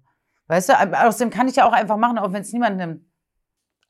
[0.49, 3.03] Weißt du, außerdem kann ich ja auch einfach machen, auch wenn es niemand nimmt.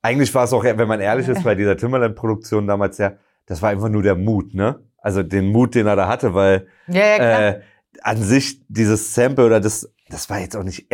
[0.03, 3.15] Eigentlich war es auch, wenn man ehrlich ist, bei dieser Timberland-Produktion damals ja,
[3.47, 4.81] das war einfach nur der Mut, ne?
[4.99, 7.61] Also den Mut, den er da hatte, weil Ja, ja, äh,
[8.03, 10.91] an sich dieses Sample oder das, das war jetzt auch nicht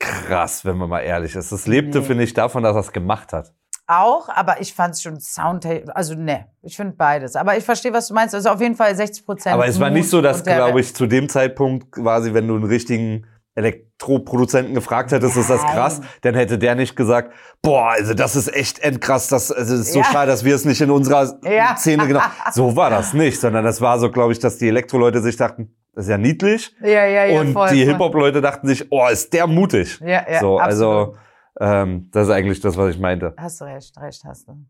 [0.00, 1.52] endkrass, wenn man mal ehrlich ist.
[1.52, 2.04] Das lebte, Nee.
[2.04, 3.52] finde ich, davon, dass er es gemacht hat.
[3.86, 7.36] Auch, aber ich fand es schon Sound, also ne, ich finde beides.
[7.36, 8.34] Aber ich verstehe, was du meinst.
[8.34, 9.54] Also auf jeden Fall 60 Prozent.
[9.54, 12.64] Aber es war nicht so, dass, glaube ich, zu dem Zeitpunkt quasi, wenn du einen
[12.64, 15.74] richtigen Elektroproduzenten gefragt hättest, ist das Nein.
[15.74, 17.32] krass, dann hätte der nicht gesagt,
[17.62, 20.04] boah, also das ist echt endkrass, das, also es ist so Ja.
[20.04, 21.74] schade, dass wir es nicht in unserer Ja.
[21.76, 22.20] Szene genau.
[22.52, 25.74] So war das nicht, sondern das war so, glaube ich, dass die Elektro-Leute sich dachten,
[25.98, 26.72] das ist ja niedlich.
[26.80, 27.40] Ja, ja, ja.
[27.40, 27.84] und voll, die.
[27.84, 29.98] Hip-Hop-Leute dachten sich, oh, ist der mutig.
[30.00, 30.60] Ja, ja, so, absolut.
[30.60, 31.16] also
[31.58, 33.34] ähm, das ist eigentlich das, was ich meinte.
[33.36, 34.64] Hast du recht, recht hast du.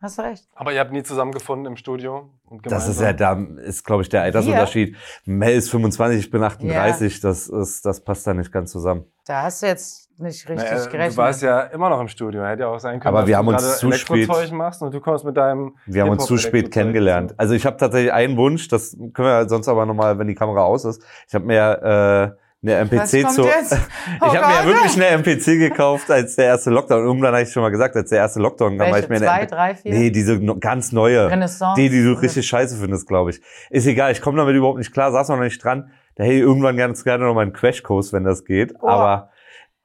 [0.00, 0.48] Hast du recht.
[0.54, 2.30] Aber ihr habt nie zusammengefunden im Studio?
[2.44, 4.96] Und Das ist ja, da ist, glaube ich, der Altersunterschied.
[5.26, 9.04] Mel ist 25, ich bin 38, das ist, das passt da nicht ganz zusammen.
[9.26, 11.12] Da hast du jetzt nicht richtig Naja, gerechnet.
[11.12, 12.44] du warst ja immer noch im Studio.
[12.44, 14.92] Hätte ja auch sein können, Aber dass wir du haben uns zu spät- machst und
[14.94, 17.30] du kommst mit deinem Wir haben uns zu spät kennengelernt.
[17.30, 17.36] so.
[17.38, 20.62] Also ich habe tatsächlich einen Wunsch, das können wir sonst aber nochmal, wenn die Kamera
[20.64, 21.02] aus ist.
[21.28, 23.44] Ich habe mir äh, eine Was MPC zu.
[23.44, 23.72] jetzt?
[24.16, 27.02] Ich Oh habe mir ja wirklich eine MPC gekauft, als der erste Lockdown.
[27.04, 29.24] Irgendwann habe ich schon mal gesagt, als der erste Lockdown kam, habe ich mir eine
[29.26, 29.94] Zwei, drei, vier?
[29.94, 31.30] Nee, diese ganz neue.
[31.30, 31.80] Renaissance.
[31.80, 33.40] Die, die du richtig scheiße findest, glaube ich.
[33.70, 35.90] Ist egal, ich komme damit überhaupt nicht klar, saß noch nicht dran.
[36.16, 38.74] Da hätte ich irgendwann ganz gerne noch mal einen Crashkurs, wenn das geht.
[38.82, 38.88] Oh.
[38.88, 39.29] Aber,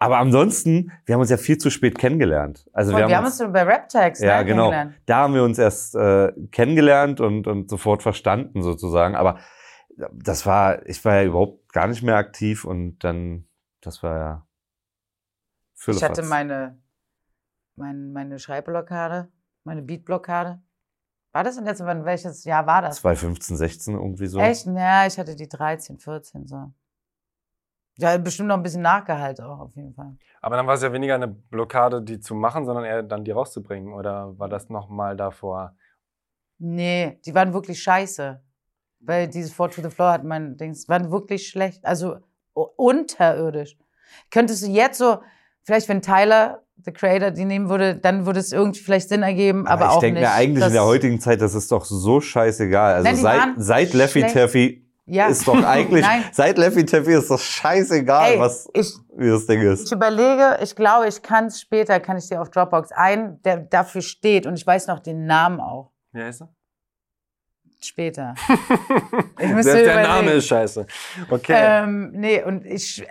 [0.05, 2.69] aber ansonsten, wir haben uns ja viel zu spät kennengelernt.
[2.73, 4.69] Also Und wir haben uns so bei Rap-Tags ja, ne, genau.
[4.69, 5.01] kennengelernt.
[5.07, 9.15] Da haben wir uns erst äh, kennengelernt und, und sofort verstanden sozusagen.
[9.15, 9.39] Aber
[10.11, 13.47] das war, ich war ja überhaupt gar nicht mehr aktiv und dann,
[13.81, 14.47] das war ja.
[15.87, 16.79] Ich hatte meine,
[17.75, 19.31] meine, meine Schreibblockade,
[19.63, 20.61] meine Beatblockade.
[21.31, 22.97] War das denn jetzt, welches Jahr war das?
[22.97, 24.39] 2015, 16 irgendwie so.
[24.39, 24.67] Echt?
[24.67, 26.71] Ja, ich hatte die 13, 14 so.
[27.97, 30.17] Ja, bestimmt noch ein bisschen nachgehalt auch auf jeden Fall.
[30.41, 33.31] Aber dann war es ja weniger eine Blockade, die zu machen, sondern eher dann die
[33.31, 33.93] rauszubringen.
[33.93, 35.75] Oder war das nochmal davor?
[36.57, 38.41] Nee, die waren wirklich scheiße.
[38.99, 41.85] Weil dieses Four to the Floor hat mein Dings, waren wirklich schlecht.
[41.85, 42.17] Also
[42.53, 43.77] unterirdisch.
[44.29, 45.19] Könntest du jetzt so,
[45.63, 49.67] vielleicht wenn Tyler, the Creator, die nehmen würde, dann würde es irgendwie vielleicht Sinn ergeben,
[49.67, 50.29] aber, ich auch denke nicht.
[50.29, 52.95] mir eigentlich in der heutigen Zeit, das ist doch so scheißegal.
[52.95, 54.21] Also Nein, seit, seit Leffy.
[54.27, 55.27] Taffy ja.
[55.27, 59.61] ist doch eigentlich, seit Leffy Taffy ist doch scheißegal, Ey, was, ich, wie das Ding
[59.61, 59.85] ist.
[59.85, 63.57] ich überlege, ich glaube, ich kann es später, kann ich dir auf Dropbox ein, der
[63.57, 65.91] dafür steht und ich weiß noch den Namen auch.
[66.11, 66.49] Wie heißt er?
[67.81, 68.35] Später.
[69.37, 70.07] Ich müsste der überlegen.
[70.07, 70.87] Name ist scheiße.
[71.29, 71.53] Okay.
[71.55, 73.05] Ähm, nee, und ich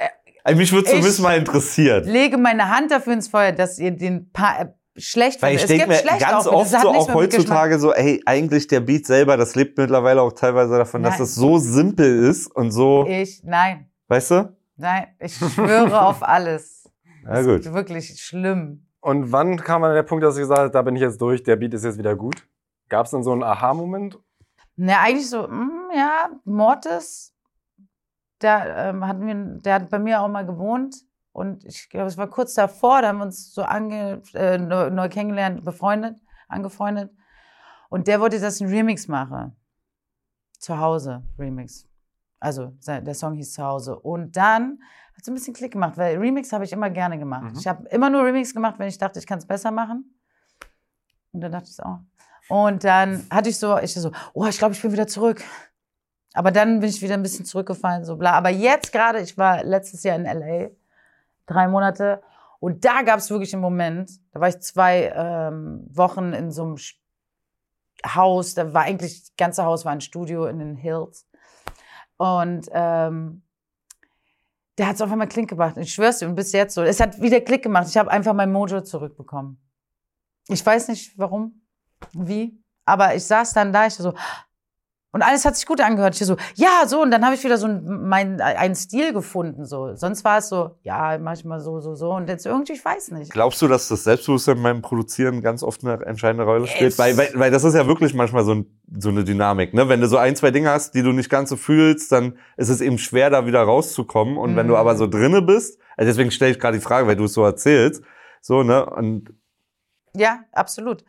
[0.45, 2.05] äh, mich würde zumindest mal interessieren.
[2.05, 5.95] lege meine Hand dafür ins Feuer, dass ihr den pa schlecht Weil ich denke mir
[5.97, 9.77] schlecht ganz auch, oft so auch heutzutage so, ey, eigentlich der Beat selber, das lebt
[9.79, 11.19] mittlerweile auch teilweise davon, dass Nein.
[11.21, 14.57] das so simpel ist und so, Ich, nein, weißt du?
[14.77, 16.91] nein, ich schwöre auf alles.
[17.25, 17.61] Ja Das gut.
[17.61, 18.87] ist wirklich schlimm.
[19.01, 21.43] Und wann kam dann der Punkt, dass du gesagt hast, da bin ich jetzt durch,
[21.43, 22.47] der Beat ist jetzt wieder gut?
[22.89, 24.19] Gab es dann so einen Aha-Moment?
[24.77, 27.35] Na, eigentlich so, mm, ja, Mortis,
[28.43, 30.97] der, ähm, hat mir, der hat bei mir auch mal gewohnt.
[31.35, 35.09] Und ich glaube, es war kurz davor, da haben wir uns so ange, äh, neu,
[35.09, 36.17] kennengelernt, befreundet,
[36.47, 37.13] angefreundet.
[37.91, 39.51] Und der wollte, dass ich einen Remix mache.
[40.61, 41.89] Zu Hause, Remix.
[42.39, 43.99] Also der Song hieß Zu Hause.
[43.99, 44.79] Und dann
[45.13, 47.53] hat es ein bisschen Klick gemacht, weil Remix habe ich immer gerne gemacht.
[47.53, 47.59] Mhm.
[47.59, 50.17] Ich habe immer nur Remix gemacht, wenn ich dachte, ich kann es besser machen.
[51.33, 51.99] Und dann dachte ich es auch.
[52.49, 55.43] Und dann hatte ich so, ich so, oh, ich glaube, ich bin wieder zurück.
[56.33, 58.35] Aber dann bin ich wieder ein bisschen zurückgefallen, so bla.
[58.35, 60.71] Aber jetzt gerade, ich war letztes Jahr in LA,
[61.47, 62.23] drei Monate,
[62.61, 66.63] und da gab es wirklich einen Moment, da war ich zwei ähm, Wochen in so
[66.65, 66.77] einem
[68.07, 71.29] Haus, da war eigentlich, das ganze Haus war ein Studio in den Hills.
[72.17, 73.43] Und ähm,
[74.77, 75.77] da hat es auf einmal Klick gemacht.
[75.77, 76.83] Ich schwör's dir, und bis jetzt so.
[76.83, 77.87] Es hat wieder Klick gemacht.
[77.89, 79.61] Ich habe einfach mein Mojo zurückbekommen.
[80.49, 81.63] Ich weiß nicht warum,
[82.13, 84.15] wie, aber ich saß dann da, ich so,
[85.15, 86.21] und alles hat sich gut angehört.
[86.21, 89.65] Ich so, ja, so, und dann habe ich wieder so einen, mein, einen Stil gefunden.
[89.65, 89.95] So.
[89.95, 92.11] Sonst war es so, ja, manchmal so, so, so.
[92.13, 93.33] Und jetzt irgendwie, ich weiß nicht.
[93.33, 96.93] Glaubst du, dass das Selbstbewusstsein beim Produzieren ganz oft eine entscheidende Rolle spielt?
[96.93, 99.73] Es- Weil, weil, weil das ist ja wirklich manchmal so, ein, so eine Dynamik.
[99.73, 99.89] Ne?
[99.89, 102.69] Wenn du so ein, zwei Dinge hast, die du nicht ganz so fühlst, dann ist
[102.69, 104.37] es eben schwer, da wieder rauszukommen.
[104.37, 104.81] Und wenn du Mhm.
[104.81, 107.45] aber so drinne bist, also deswegen stelle ich gerade die Frage, weil du es so
[107.45, 108.03] erzählst,
[108.41, 108.85] so, ne?
[108.85, 109.33] Und
[110.17, 111.05] Ja, absolut.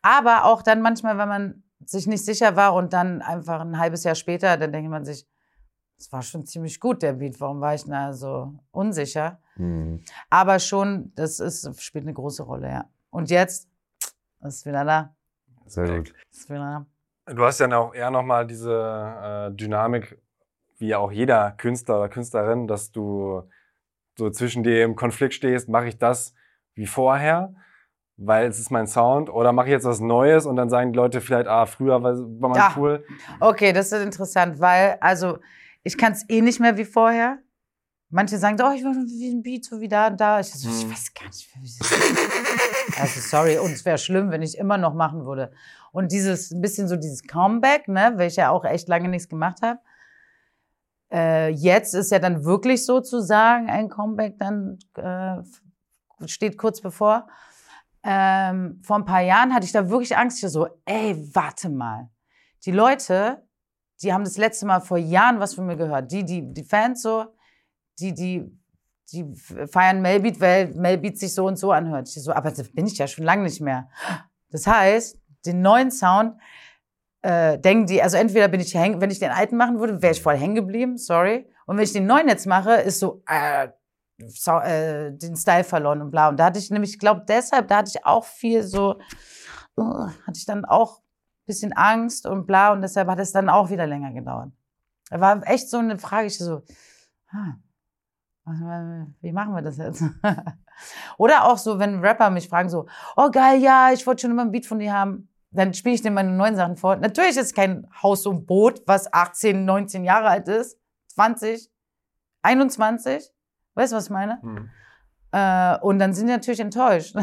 [0.00, 4.04] Aber auch dann manchmal, wenn man sich nicht sicher war und dann einfach ein halbes
[4.04, 5.26] Jahr später, dann denkt man sich,
[5.98, 7.40] es war schon ziemlich gut, der Beat.
[7.40, 9.40] Warum war ich da so unsicher?
[9.54, 12.84] hm, Aber schon, das ist, spielt eine große Rolle, ja.
[13.10, 13.68] Und jetzt
[14.42, 15.16] ist wieder da.
[15.66, 16.14] sehr gut.
[16.30, 16.86] Ist wieder
[17.26, 17.34] da.
[17.34, 18.70] Du hast ja auch eher nochmal diese
[19.50, 20.20] äh, Dynamik,
[20.78, 23.42] wie auch jeder Künstler oder Künstlerin, dass du
[24.16, 26.34] so zwischen dem Konflikt stehst, mache ich das
[26.74, 27.54] wie vorher,
[28.18, 30.96] weil es ist mein Sound, oder mache ich jetzt was Neues und dann sagen die
[30.96, 32.72] Leute vielleicht, ah, früher war, war man Ja.
[32.76, 33.04] cool.
[33.40, 35.38] Okay, das ist interessant, weil, also,
[35.84, 37.38] ich kann es eh nicht mehr wie vorher.
[38.10, 40.40] Manche sagen, oh, ich will wie ein Beat, so wie da und da.
[40.40, 40.90] Ich, so, ich Hm.
[40.90, 44.94] weiß gar nicht, wie es Also, sorry, und es wäre schlimm, wenn ich immer noch
[44.94, 45.52] machen würde.
[45.92, 49.28] Und dieses, ein bisschen so dieses Comeback, ne, weil ich ja auch echt lange nichts
[49.28, 49.78] gemacht habe.
[51.12, 57.28] Äh, jetzt ist ja dann wirklich sozusagen ein Comeback dann äh, steht kurz bevor.
[58.02, 60.42] Ähm, vor ein paar Jahren hatte ich da wirklich Angst.
[60.42, 62.10] Ich so, ey, warte mal.
[62.64, 63.46] Die Leute,
[64.02, 66.10] die haben das letzte Mal vor Jahren was von mir gehört.
[66.12, 67.26] Die, die, die Fans so,
[67.98, 68.58] die, die,
[69.12, 72.08] die feiern Melbeat, weil Melbeat sich so und so anhört.
[72.08, 73.88] Ich so, aber das bin ich ja schon lange nicht mehr.
[74.50, 76.40] Das heißt, den neuen Sound
[77.22, 80.12] äh, denken die, also entweder bin ich hängen, wenn ich den alten machen würde, wäre
[80.12, 81.48] ich voll hängen geblieben, sorry.
[81.66, 83.68] Und wenn ich den neuen jetzt mache, ist so, äh,
[84.26, 86.28] so äh, den Style verloren und bla.
[86.28, 88.98] Und da hatte ich nämlich, ich glaube deshalb, da hatte ich auch viel so,
[89.76, 92.72] uh, hatte ich dann auch ein bisschen Angst und bla.
[92.72, 94.50] Und deshalb hat es dann auch wieder länger gedauert.
[95.10, 96.62] Da war echt so eine Frage, ich so,
[97.30, 97.54] ah,
[98.44, 100.02] was- wie machen wir das jetzt?
[101.18, 104.42] Oder auch so, wenn Rapper mich fragen so, oh geil, ja, ich wollte schon immer
[104.42, 105.28] ein Beat von dir haben.
[105.50, 106.96] Dann spiele ich dir meine neuen Sachen vor.
[106.96, 110.78] Natürlich ist es kein Haus und Boot, was 18, 19 Jahre alt ist.
[111.14, 111.70] 20,
[112.42, 113.32] 21.
[113.78, 114.42] Weißt du, was ich meine?
[114.42, 114.70] Hm.
[115.30, 117.14] Äh, und dann sind die natürlich enttäuscht.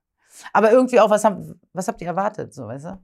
[0.52, 1.38] Aber irgendwie auch, was, hab,
[1.72, 3.02] was habt ihr erwartet, so, weißt du?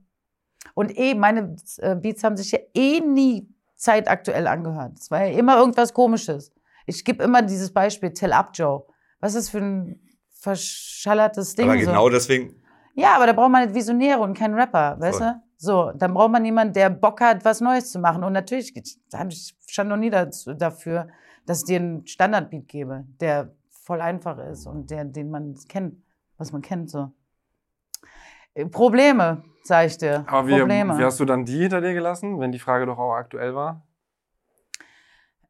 [0.75, 4.99] Und eh, meine äh, Beats haben sich ja eh nie zeitaktuell angehört.
[4.99, 6.53] Es war ja immer irgendwas Komisches.
[6.85, 8.85] Ich gebe immer dieses Beispiel, Tell Up Joe.
[9.21, 10.01] Was ist für ein
[10.35, 11.71] verschallertes Ding?
[11.71, 11.87] Aber so?
[11.87, 12.61] genau deswegen,
[12.95, 15.29] Ja, aber da braucht man halt Visionäre und keinen Rapper, weißt Voll.
[15.29, 15.43] du?
[15.57, 18.23] So, dann braucht man jemanden, der Bock hat, was Neues zu machen.
[18.23, 18.75] Und natürlich
[19.15, 21.09] habe ich stand noch nie dafür,
[21.49, 25.95] dass ich dir einen Standardbeat gebe, der voll einfach ist und der, den man kennt,
[26.37, 26.91] was man kennt.
[26.91, 27.11] So.
[28.53, 30.25] Äh, Probleme, sag ich dir.
[30.29, 30.99] Aber wie, Probleme.
[30.99, 33.87] wie hast du dann die hinter dir gelassen, wenn die Frage doch auch aktuell war?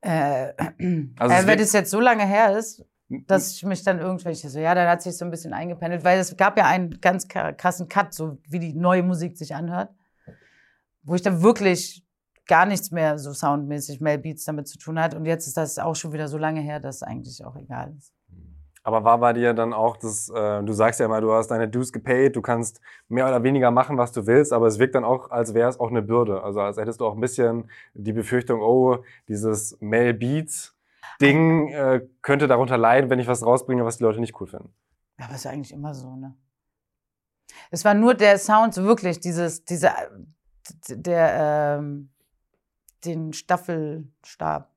[0.03, 0.53] äh,
[1.19, 4.61] Also äh, wenn es jetzt so lange her ist, dass ich mich dann irgendwelche so,
[4.61, 7.53] ja, dann hat sich so ein bisschen eingependelt, weil es gab ja einen ganz kra-
[7.55, 9.91] krassen Cut, so wie die neue Musik sich anhört,
[11.03, 12.05] wo ich dann wirklich
[12.49, 15.15] gar nichts mehr so soundmäßig Mel Beats damit zu tun hat.
[15.15, 17.95] Und jetzt ist das auch schon wieder so lange her, dass es eigentlich auch egal
[17.97, 18.13] ist.
[18.83, 21.69] Aber war bei dir dann auch das, äh, du sagst ja immer, du hast deine
[21.69, 25.05] Dues gepaid, du kannst mehr oder weniger machen, was du willst, aber es wirkt dann
[25.05, 26.43] auch, als wäre es auch eine Bürde.
[26.43, 30.75] Also als hättest du auch ein bisschen die Befürchtung, oh, dieses Mel Beats
[31.21, 34.73] Ding äh, könnte darunter leiden, wenn ich was rausbringe, was die Leute nicht cool finden.
[35.19, 36.35] Aber es ist eigentlich immer so, ne?
[37.71, 39.95] Es war nur der Sound, so wirklich, dieses, dieser,
[40.89, 42.11] der, ähm,
[43.05, 44.71] den Staffelstab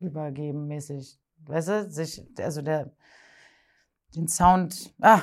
[0.00, 1.18] übergeben mäßig.
[1.46, 2.90] Weißt du, sich, also der,
[4.14, 5.22] den Sound, ah,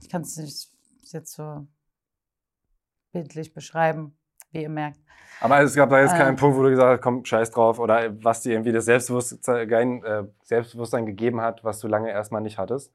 [0.00, 0.70] ich kann es nicht
[1.12, 1.66] jetzt so
[3.12, 4.16] bildlich beschreiben,
[4.50, 4.98] wie ihr merkt.
[5.40, 6.18] Aber es gab da jetzt Äh.
[6.18, 10.02] keinen Punkt, wo du gesagt hast, komm, scheiß drauf, oder was dir irgendwie das Selbstbewusstsein,
[10.04, 12.92] äh, Selbstbewusstsein gegeben hat, was du lange erstmal nicht hattest.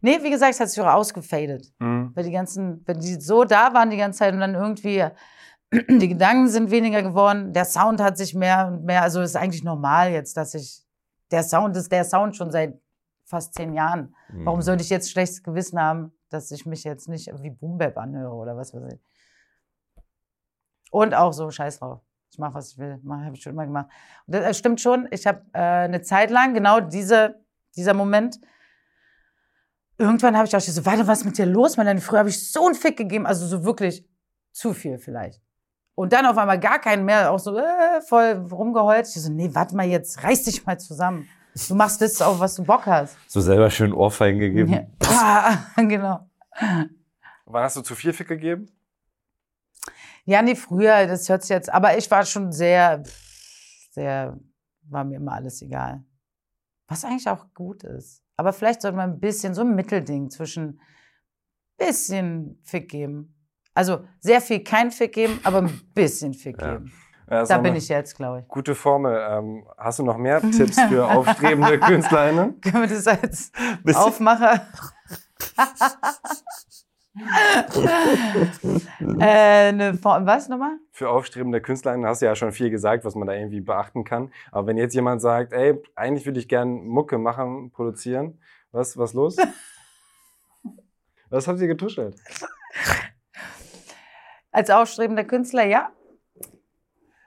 [0.00, 1.72] Nee, wie gesagt, es hat sich auch ausgefadet.
[1.78, 2.12] Mhm.
[2.14, 5.04] Weil die ganzen, wenn die so da waren die ganze Zeit und dann irgendwie
[5.88, 9.64] die Gedanken sind weniger geworden, der Sound hat sich mehr und mehr, also ist eigentlich
[9.64, 10.84] normal jetzt, dass ich,
[11.30, 12.78] der Sound ist der Sound schon seit
[13.24, 14.14] fast zehn Jahren.
[14.28, 18.34] Warum sollte ich jetzt schlechtes Gewissen haben, dass ich mich jetzt nicht wie Boombap anhöre
[18.34, 19.00] oder was weiß ich.
[20.90, 22.00] Und auch so, scheiß drauf.
[22.30, 23.00] Ich mache, was ich will.
[23.08, 23.88] Habe ich schon immer gemacht.
[24.26, 25.08] Und das äh, stimmt schon.
[25.10, 27.44] Ich habe äh, eine Zeit lang genau diese,
[27.76, 28.40] dieser Moment.
[29.98, 31.76] Irgendwann habe ich auch so, warte, was ist mit dir los?
[31.76, 34.08] Mann, früher habe ich so einen Fick gegeben, also so wirklich
[34.52, 35.40] zu viel vielleicht.
[35.94, 39.06] Und dann auf einmal gar keinen mehr, auch so äh, voll rumgeheult.
[39.06, 41.28] Ich so, nee, warte mal jetzt, reiß dich mal zusammen.
[41.68, 43.16] Du machst das auf, was du Bock hast.
[43.28, 44.72] so selber schön Ohrfeigen gegeben.
[44.72, 44.86] Ja.
[44.98, 46.28] Pah, genau.
[47.46, 48.66] Wann hast du zu viel Fick gegeben?
[50.24, 53.02] Ja, nee, früher, das hört sich jetzt, aber ich war schon sehr,
[53.92, 54.38] sehr,
[54.82, 56.02] war mir immer alles egal.
[56.88, 58.22] Was eigentlich auch gut ist.
[58.36, 60.80] Aber vielleicht sollte man ein bisschen so ein Mittelding zwischen
[61.76, 63.33] bisschen Fick geben.
[63.74, 66.92] Also sehr viel kein Fick geben, aber ein bisschen Fick geben.
[67.30, 68.48] Ja, Da bin ich jetzt, glaube ich.
[68.48, 69.18] Gute Formel.
[69.30, 72.60] Ähm, hast du noch mehr Tipps für aufstrebende KünstlerInnen?
[72.60, 73.50] Können wir das als
[73.82, 74.66] Bisschen- Aufmacher?
[79.18, 80.76] äh, Form, was nochmal?
[80.92, 84.32] Für aufstrebende KünstlerInnen hast du ja schon viel gesagt, was man da irgendwie beachten kann.
[84.52, 88.38] Aber wenn jetzt jemand sagt, ey, eigentlich würde ich gern Mucke machen, produzieren,
[88.72, 89.36] was, was los?
[91.30, 92.16] was habt ihr getuschelt?
[94.54, 95.90] Als aufstrebender Künstler, ja.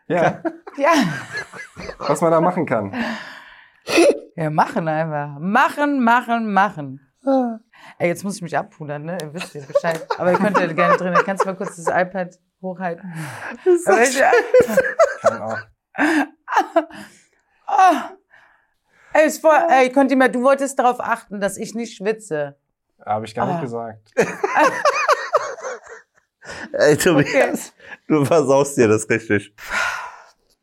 [0.08, 0.42] Ja,
[0.78, 0.94] Ja.
[2.00, 2.96] was man da machen kann.
[4.38, 5.38] Ja, machen einfach.
[5.40, 7.02] Machen, machen, machen.
[8.00, 9.18] Ey, jetzt muss ich mich abpudern, ne?
[9.22, 10.08] Ihr wisst ja Bescheid.
[10.18, 11.14] Aber ihr könnt ja gerne drin.
[11.26, 13.14] Kannst du mal kurz das iPad hochhalten?
[13.86, 14.22] Aber ich,
[15.22, 15.58] Kann auch.
[17.68, 18.12] Ah.
[19.14, 22.56] Ey, ist voll, ey, könnt ihr mal, du wolltest darauf achten, dass ich nicht schwitze.
[23.06, 23.62] Habe ich gar nicht Ah.
[23.62, 24.14] gesagt.
[26.74, 27.74] Ey, Tobias,
[28.08, 29.54] du versaust dir das richtig.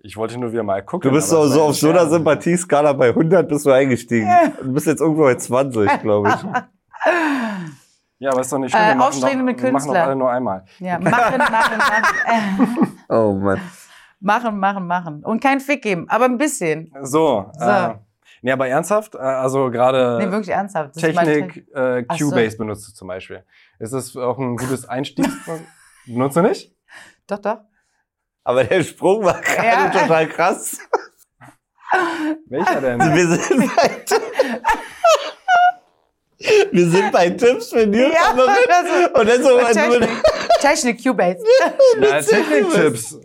[0.00, 1.08] Ich wollte nur wieder mal gucken.
[1.08, 2.06] Du bist so, so auf so einer.
[2.08, 4.28] Sympathieskala bei 100 bist du eingestiegen.
[4.62, 6.62] Du bist jetzt irgendwo bei 20, glaube ich.
[8.20, 8.82] Ja, aber ist doch nicht schlimm.
[8.82, 10.64] Äh, wir machen aufstrebende doch, wir machen doch alle nur einmal.
[10.78, 12.86] Ja, machen, machen, machen.
[12.86, 13.60] Äh, Oh Mann.
[14.20, 15.24] machen, machen, machen.
[15.24, 16.90] Und kein Fick geben, aber ein bisschen.
[17.02, 17.50] So.
[17.58, 17.64] So.
[17.66, 17.96] Äh,
[18.40, 20.94] nee, aber ernsthaft, äh, also gerade Nee, wirklich ernsthaft.
[20.94, 21.02] Das.
[21.02, 22.30] Technik, äh, Ach so.
[22.30, 23.42] Cubase benutzt du zum Beispiel.
[23.78, 25.26] Ist das auch ein gutes Einstieg?
[26.06, 26.72] Benutzt du nicht?
[27.26, 27.58] Doch, doch.
[28.44, 30.02] Aber der Sprung war gerade Ja.
[30.02, 30.78] total krass.
[32.48, 33.00] Welcher denn?
[33.00, 34.04] Wir sind bei,
[36.72, 38.50] wir sind bei Tipps für Newcomerin.
[38.68, 40.22] also, und dann so, also, Technik,
[40.60, 41.44] Technik, Cubase.
[42.00, 43.18] Ja, Techniktipps.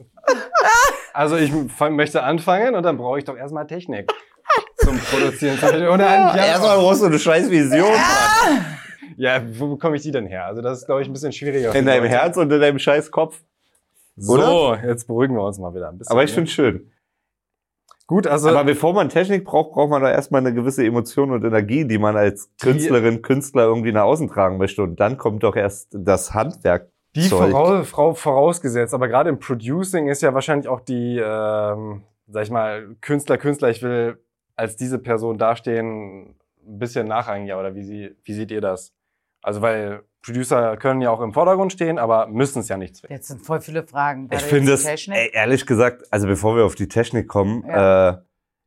[1.14, 1.52] Also ich
[1.90, 4.12] möchte anfangen und dann brauche ich doch erstmal Technik
[4.78, 5.58] zum Produzieren.
[5.60, 5.88] zum Beispiel.
[5.88, 8.66] Oder ein erstmal brauchst du eine scheiß Vision Mann.
[9.20, 10.46] Ja, wo bekomme ich die denn her?
[10.46, 11.76] Also das ist, glaube ich, ein bisschen schwieriger.
[11.76, 13.42] in deinem Herz und in deinem scheiß Kopf.
[14.16, 16.14] So, jetzt beruhigen wir uns mal wieder ein bisschen.
[16.14, 16.90] Aber ich finde schön.
[18.08, 21.44] gut, also Aber bevor man Technik braucht, braucht man da erstmal eine gewisse Emotion und
[21.44, 24.84] Energie, die man als Künstlerin, Künstler irgendwie nach außen tragen möchte.
[24.84, 26.90] Und dann kommt doch erst das Handwerk.
[27.16, 32.44] Die voraus, Frau vorausgesetzt, aber gerade im Producing ist ja wahrscheinlich auch die, ähm, sag
[32.44, 34.18] ich mal, Künstler, Künstler, ich will
[34.56, 38.94] als diese Person dastehen, ein bisschen nachrangig, ja, oder wie, sie, wie seht ihr das?
[39.42, 43.16] Also, weil Producer können ja auch im Vordergrund stehen, aber müssen es ja nicht zwingen.
[43.16, 44.30] Jetzt sind voll viele Fragen.
[44.32, 45.18] Ich finde Technik.
[45.18, 48.18] ey, ehrlich gesagt, also bevor wir auf die Technik kommen, äh,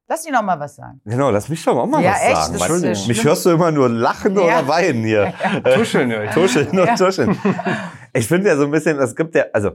[0.09, 1.01] Lass die noch mal was sagen.
[1.07, 2.37] genau, lass mich doch auch mal ja, was echt.
[2.37, 2.53] sagen.
[2.53, 3.07] das äh, Entschuldigung.
[3.09, 3.29] Mich schlimm.
[3.31, 4.43] hörst du immer nur lachen Ja.
[4.43, 5.33] oder weinen hier.
[5.75, 6.31] Tuscheln höre ich.
[6.33, 6.95] Tuscheln und Ja.
[6.97, 7.39] tuscheln.
[8.14, 9.70] Ich finde ja so ein bisschen, es gibt ja, also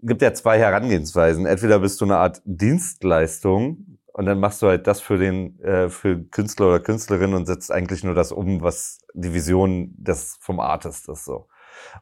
[0.00, 1.44] gibt ja zwei Herangehensweisen.
[1.44, 5.88] Entweder bist du eine Art Dienstleistung und dann machst du halt das für den äh,
[5.88, 10.60] für Künstler oder Künstlerin und setzt eigentlich nur das um, was die Vision des vom
[10.60, 11.48] Artist ist so.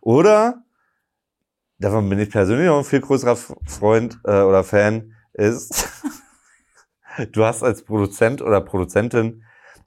[0.01, 0.65] Oder
[1.79, 5.89] davon bin ich persönlich auch ein viel größerer Freund äh, oder Fan ist
[7.33, 9.45] du hast als Produzent oder Produzentin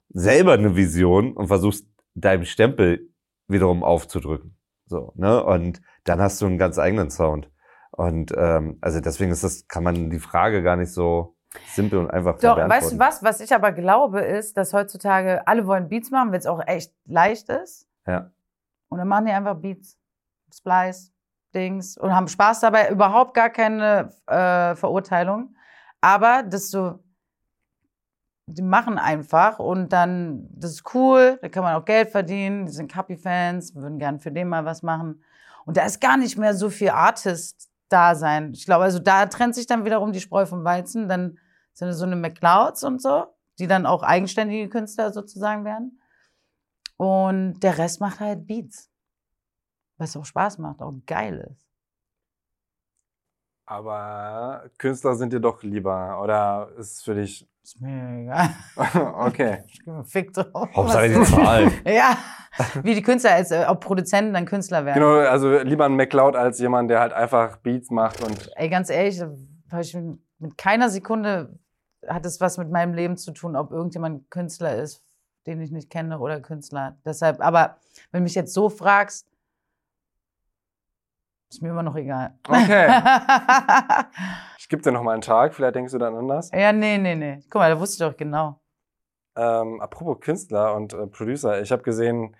[0.08, 3.08] selber eine Vision und versuchst deinem Stempel
[3.48, 4.56] wiederum aufzudrücken.
[4.86, 5.42] So, ne?
[5.42, 7.50] Und dann hast du einen ganz eigenen Sound.
[7.90, 12.10] Und ähm, also deswegen ist das, kann man die Frage gar nicht so simpel und
[12.10, 13.22] einfach Doch, weißt du was?
[13.22, 16.92] Was ich aber glaube, ist, dass heutzutage alle wollen Beats machen, weil es auch echt
[17.06, 17.86] leicht ist.
[18.06, 18.30] Ja.
[18.88, 19.98] Und dann machen die einfach Beats,
[20.54, 21.12] Splice,
[21.54, 22.90] Dings und haben Spaß dabei.
[22.90, 25.54] Überhaupt gar keine äh, Verurteilung.
[26.00, 26.98] Aber das so,
[28.46, 32.66] die machen einfach und dann, das ist cool, da kann man auch Geld verdienen.
[32.66, 35.22] Die sind Kapi-Fans, würden gern für den mal was machen.
[35.64, 38.52] Und da ist gar nicht mehr so viel Artist da sein.
[38.52, 41.08] Ich glaube, also da trennt sich dann wiederum die Spreu vom Weizen.
[41.08, 41.38] Dann
[41.72, 43.26] sind so eine McClouds und so,
[43.58, 46.00] die dann auch eigenständige Künstler sozusagen werden.
[46.96, 48.90] Und der Rest macht halt Beats.
[49.98, 51.66] Was auch Spaß macht, auch geil ist.
[53.64, 58.50] Aber Künstler sind dir doch lieber, oder ist es für dich, Ist mir egal.
[59.26, 59.64] okay.
[60.04, 60.68] Fick drauf.
[60.74, 61.72] Hauptsache die Zahlen.
[61.86, 62.18] Ja,
[62.82, 65.00] wie die Künstler, als äh, ob Produzenten dann Künstler werden.
[65.00, 68.90] Genau, also lieber ein MacLeod als jemand, der halt einfach Beats macht und Ey, ganz
[68.90, 69.32] ehrlich, da
[69.70, 69.96] hab ich
[70.38, 71.58] mit keiner Sekunde
[72.06, 75.04] hat es was mit meinem Leben zu tun, ob irgendjemand Künstler ist,
[75.46, 76.98] den ich nicht kenne oder Künstler.
[77.04, 77.76] Deshalb, aber
[78.10, 79.28] wenn du mich jetzt so fragst,
[81.50, 82.38] ist mir immer noch egal.
[82.48, 82.88] Okay.
[84.58, 86.50] ich gebe dir noch mal einen Tag, vielleicht denkst du dann anders.
[86.52, 87.40] ja, nee, nee, nee.
[87.50, 88.58] Guck mal, da wusste ich doch genau.
[89.36, 92.36] Ähm, apropos Künstler und äh, Producer, ich habe gesehen,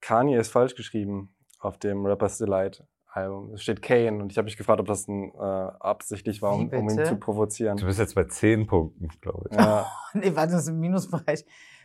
[0.00, 2.84] Kanye ist falsch geschrieben auf dem Rapper's Delight
[3.14, 3.52] Album.
[3.54, 6.68] Es steht Kane und ich habe mich gefragt, ob das ein, äh, absichtlich war, um,
[6.68, 7.76] um ihn zu provozieren.
[7.76, 9.56] Du bist jetzt bei zehn Punkten, glaube ich.
[9.56, 9.86] Ja.
[10.14, 11.44] Nee, warte, das ist im Minusbereich.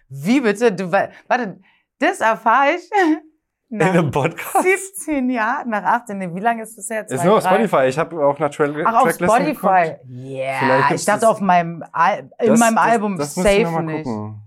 [0.09, 0.71] Wie bitte?
[0.71, 1.59] Du, wa- warte,
[1.99, 2.89] das erfahre ich
[3.69, 4.63] In nach einem Podcast.
[4.63, 6.17] 17 Jahren, nach 18.
[6.17, 7.11] Nee, wie lange ist das jetzt?
[7.11, 7.43] Ist nur auf?
[7.45, 7.87] Spotify.
[7.87, 9.43] Ich habe auch nach Track Ach, auf Spotify.
[9.53, 10.05] geguckt.
[10.09, 10.91] Yeah.
[10.95, 13.83] Ich dachte das- auf meinem, Al in Das- meinem das- Album das wir safe mal
[13.83, 14.05] nicht.
[14.05, 14.41] gucken.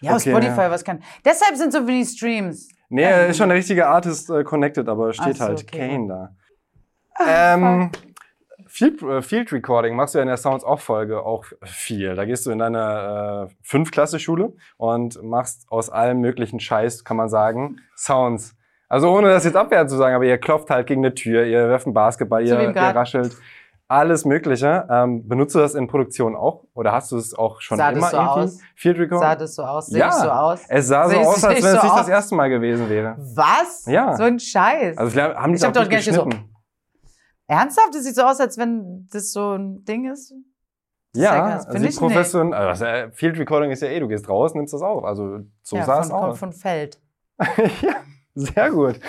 [0.00, 0.70] Ja, auf Okay, Spotify, ja.
[0.72, 1.02] was kann.
[1.24, 2.68] Deshalb sind so wenig Streams.
[2.94, 5.88] Nee, er ist schon der richtige Artist äh, connected, aber steht so, halt okay.
[5.88, 7.54] Kane da.
[7.54, 7.90] Ähm,
[8.68, 12.14] Field, äh, Field Recording machst du ja in der Sounds Off Folge auch viel.
[12.14, 17.28] Da gehst du in deine äh, Fünf-Klasse-Schule und machst aus allem möglichen Scheiß, kann man
[17.28, 18.54] sagen, Sounds.
[18.88, 21.68] Also ohne das jetzt abwertend zu sagen, aber ihr klopft halt gegen eine Tür, ihr
[21.68, 23.36] werft einen Basketball, ihr, ihr raschelt.
[23.86, 24.86] Alles Mögliche.
[24.90, 26.64] Ähm, benutzt du das in Produktion auch?
[26.74, 28.40] Oder hast du es auch schon Sah das immer so irgendwie?
[28.40, 28.58] aus?
[28.76, 29.28] Field Recording?
[29.28, 29.86] Sah das so aus?
[29.86, 30.08] Sehe Ja.
[30.08, 30.60] ich so aus?
[30.68, 31.98] es sah so Sehe- aus, als wenn es so nicht aus?
[31.98, 33.16] das erste Mal gewesen wäre.
[33.18, 33.84] Was?
[33.86, 34.16] Ja.
[34.16, 34.96] So ein Scheiß.
[34.96, 36.28] Also haben die Ich hab doch gar nicht so-.
[37.46, 37.94] Ernsthaft?
[37.94, 40.30] Das sieht so aus, als wenn das so ein Ding ist?
[40.30, 41.52] Das ist Ja, krass.
[41.66, 44.54] also Finde die ich Profession, also äh, Field Recording ist ja eh, du gehst raus,
[44.54, 45.04] nimmst das auf.
[45.04, 46.20] Also so ja, sah von, es aus.
[46.22, 46.98] Kommt von Feld.
[47.82, 47.94] ja,
[48.34, 49.00] sehr gut.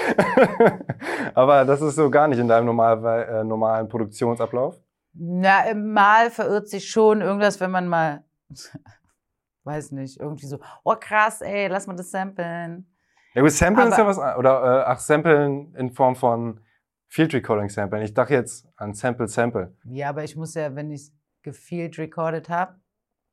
[1.34, 4.80] Aber das ist so gar nicht in deinem normal, äh, normalen Produktionsablauf.
[5.14, 8.24] Na, mal verirrt sich schon irgendwas, wenn man mal,
[9.64, 12.92] weiß nicht, irgendwie so, oh krass, ey, lass mal das samplen.
[13.34, 16.62] Ja gut, Samplen ist Aber- ja was, oder äh, ach, Samplen in Form von
[17.08, 18.02] Field Recording Samplen.
[18.04, 19.76] Ich dachte jetzt an Sample Sample.
[19.86, 21.14] Ja, aber ich muss ja, wenn ich es
[21.44, 22.76] gefield recorded habe,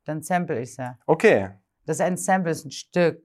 [0.05, 0.97] dann sample ich es ja.
[1.05, 1.49] Okay.
[1.85, 3.23] Das ist ein Sample, ist ein Stück.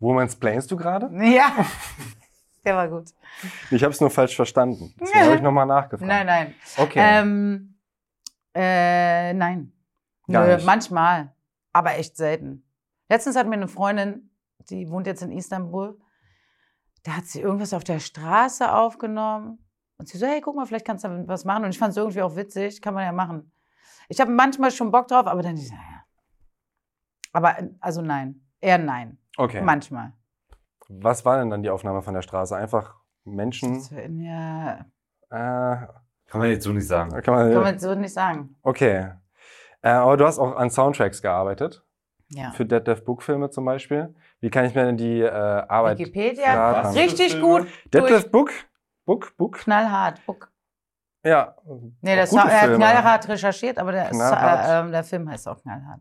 [0.00, 1.10] Womans planst du gerade?
[1.24, 1.66] Ja,
[2.64, 3.10] der war gut.
[3.70, 4.94] Ich habe es nur falsch verstanden.
[5.00, 6.08] Deswegen habe ich nochmal nachgefragt.
[6.08, 6.54] Nein, nein.
[6.76, 6.98] Okay.
[7.00, 7.74] Ähm,
[8.54, 9.72] äh, nein.
[10.30, 10.66] Gar Nö, nicht.
[10.66, 11.34] manchmal,
[11.72, 12.64] aber echt selten.
[13.08, 14.30] Letztens hat mir eine Freundin,
[14.70, 15.98] die wohnt jetzt in Istanbul,
[17.04, 19.64] da hat sie irgendwas auf der Straße aufgenommen.
[19.96, 21.64] Und sie so, hey, guck mal, vielleicht kannst du was machen.
[21.64, 23.50] Und ich fand es irgendwie auch witzig, kann man ja machen.
[24.08, 26.04] Ich habe manchmal schon Bock drauf, aber dann, naja.
[27.32, 29.60] Aber, also nein, eher nein, okay.
[29.62, 30.12] manchmal.
[30.88, 32.56] Was war denn dann die Aufnahme von der Straße?
[32.56, 32.94] Einfach
[33.24, 33.74] Menschen?
[33.74, 34.78] Das, ja,
[35.30, 35.86] Äh,
[36.26, 37.10] Kann man jetzt so nicht sagen.
[37.22, 38.56] kann man, kann man so nicht sagen.
[38.62, 39.12] okay.
[39.82, 41.84] Äh, aber du hast auch an Soundtracks gearbeitet.
[42.30, 42.50] Ja.
[42.50, 44.14] Für Dead Death Book Filme zum Beispiel.
[44.40, 45.98] Wie kann ich mir denn die äh, Arbeit...
[45.98, 48.02] Wikipedia, richtig gut, Dead.
[48.08, 48.50] Death Book?
[49.06, 49.34] Book?
[49.36, 49.58] Book?
[49.60, 50.20] knallhart.
[50.26, 50.50] Buck.
[51.24, 51.54] Ja.
[52.02, 54.68] Nee, der Auch gute Sa- er hat knallhart recherchiert, aber der, Knallhart.
[54.68, 56.00] Äh, ähm, der Film heißt auch knallhart.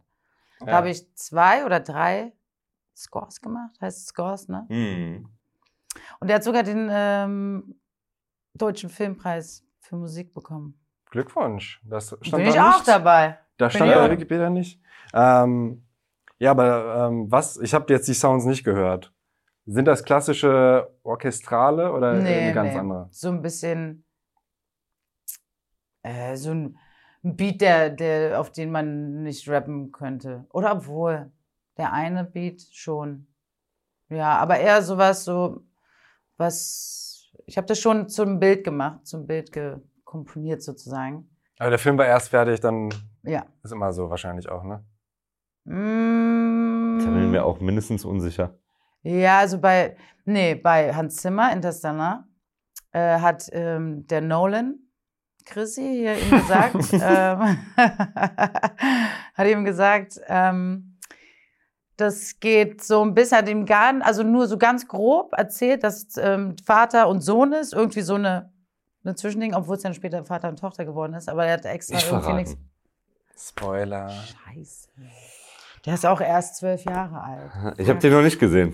[0.60, 0.74] Da Ja.
[0.74, 2.34] habe ich zwei oder drei
[2.98, 4.66] Scores gemacht, heißt es Scores, ne?
[4.70, 5.30] Mhm.
[6.20, 7.80] Und der hat sogar den ähm,
[8.54, 10.80] Deutschen Filmpreis für Musik bekommen.
[11.10, 11.82] Glückwunsch.
[11.86, 12.88] Das stand Bin ich da auch nicht.
[12.88, 13.39] dabei.
[13.58, 14.12] Da Bin stand ich bei auch.
[14.12, 14.82] Wikipedia nicht.
[15.14, 15.84] Ähm,
[16.39, 17.58] ja, aber ähm, was?
[17.58, 19.14] Ich habe jetzt die Sounds nicht gehört.
[19.66, 23.08] Sind das klassische Orchestrale oder eine ganz andere?
[23.12, 24.06] So ein bisschen
[26.04, 26.78] äh, so ein
[27.24, 30.45] ein Beat, der, der, auf den man nicht rappen könnte.
[30.52, 31.32] Oder obwohl,
[31.78, 33.28] der eine Beat schon.
[34.09, 35.63] Ja, aber eher sowas so,
[36.38, 37.32] was.
[37.45, 41.30] Ich habe das schon zum Bild gemacht, zum Bild ge komponiert sozusagen.
[41.59, 42.89] Aber der Film war erst fertig, dann
[43.23, 43.45] Ja.
[43.63, 44.84] ist immer so wahrscheinlich auch, ne?
[45.65, 48.57] Mm, Da bin ich mir auch mindestens unsicher.
[49.03, 52.25] Ja, also bei, nee, bei Hans Zimmer, Interstellar,
[52.91, 54.80] äh, hat ähm, der Nolan,
[55.45, 57.57] Chrissy, hier ihm gesagt, ähm,
[59.34, 60.97] hat ihm gesagt, ähm,
[61.98, 66.16] das geht so ein bisschen, hat ihm gar, also nur so ganz grob erzählt, dass
[66.18, 68.54] ähm, Vater und Sohn ist, irgendwie so eine,
[69.04, 71.95] eine Zwischending, obwohl es dann später Vater und Tochter geworden ist, aber er hat extra
[71.95, 72.58] Nicht irgendwie nichts.
[73.36, 74.10] Spoiler.
[74.10, 74.89] Scheiße.
[75.86, 77.78] Der ist auch erst zwölf Jahre alt.
[77.80, 78.74] Ich habe den noch nicht gesehen.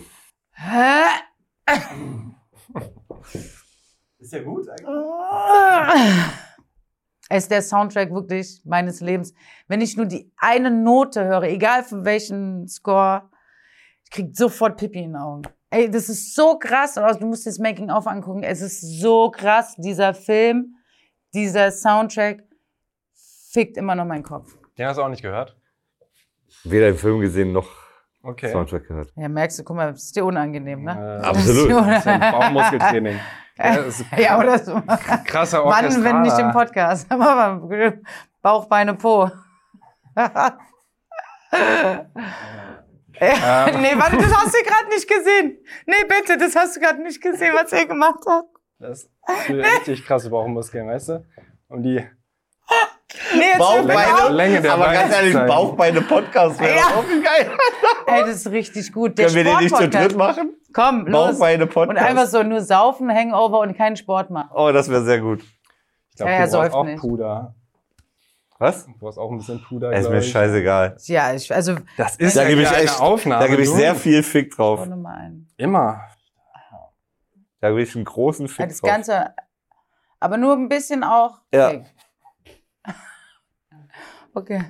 [0.52, 1.04] Hä?
[4.20, 4.88] Ist ja gut eigentlich.
[7.30, 9.34] Es ist der Soundtrack wirklich meines Lebens.
[9.68, 13.30] Wenn ich nur die eine Note höre, egal von welchem Score,
[14.04, 15.44] ich krieg sofort Pipi in den Augen.
[15.70, 16.98] Ey, das ist so krass.
[16.98, 18.44] Und Du musst das Making-of angucken.
[18.44, 19.76] Es ist so krass.
[19.78, 20.76] Dieser Film,
[21.34, 22.44] dieser Soundtrack
[23.52, 24.56] fickt immer noch meinen Kopf.
[24.78, 25.58] Den hast du auch nicht gehört?
[26.64, 27.83] Weder den Film gesehen noch
[28.26, 28.52] Okay.
[28.52, 29.12] Soundtrack gehört.
[29.18, 31.20] Ja, merkst du, guck mal, das ist dir unangenehm, ne?
[31.22, 31.70] Äh, Absolut.
[31.72, 33.20] Das ist ein Bauchmuskeltraining.
[33.56, 34.82] Ja, ist Ja, oder so.
[35.26, 36.52] krasser Wann, wenn nicht im.
[36.52, 37.06] Podcast?
[37.12, 37.62] Aber
[38.42, 39.30] Bauch, Beine, Po.
[43.20, 43.82] Ja, Ähm.
[43.82, 45.60] nee, warte, das hast du gerade nicht gesehen.
[45.86, 48.46] Nee, bitte, das hast du gerade nicht gesehen, was er gemacht hat.
[48.80, 49.10] Das ist
[49.50, 51.26] richtig krasse Bauchmuskeln, weißt du?
[51.68, 52.04] Um die
[53.34, 55.34] Nee, mir Länge, der Aber ganz ehrlich.
[55.36, 56.86] Bauchbeine-Podcast wäre Ja.
[56.88, 57.52] auch geil.
[58.08, 59.18] Ey, das ist richtig gut.
[59.18, 60.54] Der Können wir den nicht zu dritt machen?
[60.74, 61.32] Komm, los.
[61.34, 62.06] Und Bauchbeine-Podcast.
[62.10, 64.50] einfach so nur saufen, Hangover und keinen Sport machen.
[64.54, 65.42] Oh, das wäre sehr gut.
[66.10, 67.00] Ich glaube, Ja, du er brauchst auch nicht.
[67.00, 67.56] Puder.
[68.60, 68.86] Was?
[68.86, 69.92] Du brauchst auch ein bisschen Puder.
[69.94, 70.32] ist mir ich.
[70.32, 70.96] scheißegal.
[71.06, 73.44] Ja, ich, also, Das ist Da ja gebe ich echt, Aufnahme.
[73.44, 74.88] da gebe ich sehr viel Fick drauf.
[75.58, 76.02] Immer.
[77.60, 78.90] Da gebe ich einen großen Fick Das drauf.
[78.90, 79.34] Ganze,
[80.20, 81.40] aber nur ein bisschen auch.
[81.54, 81.68] Ja.
[81.70, 81.86] Okay.
[84.34, 84.64] Okay.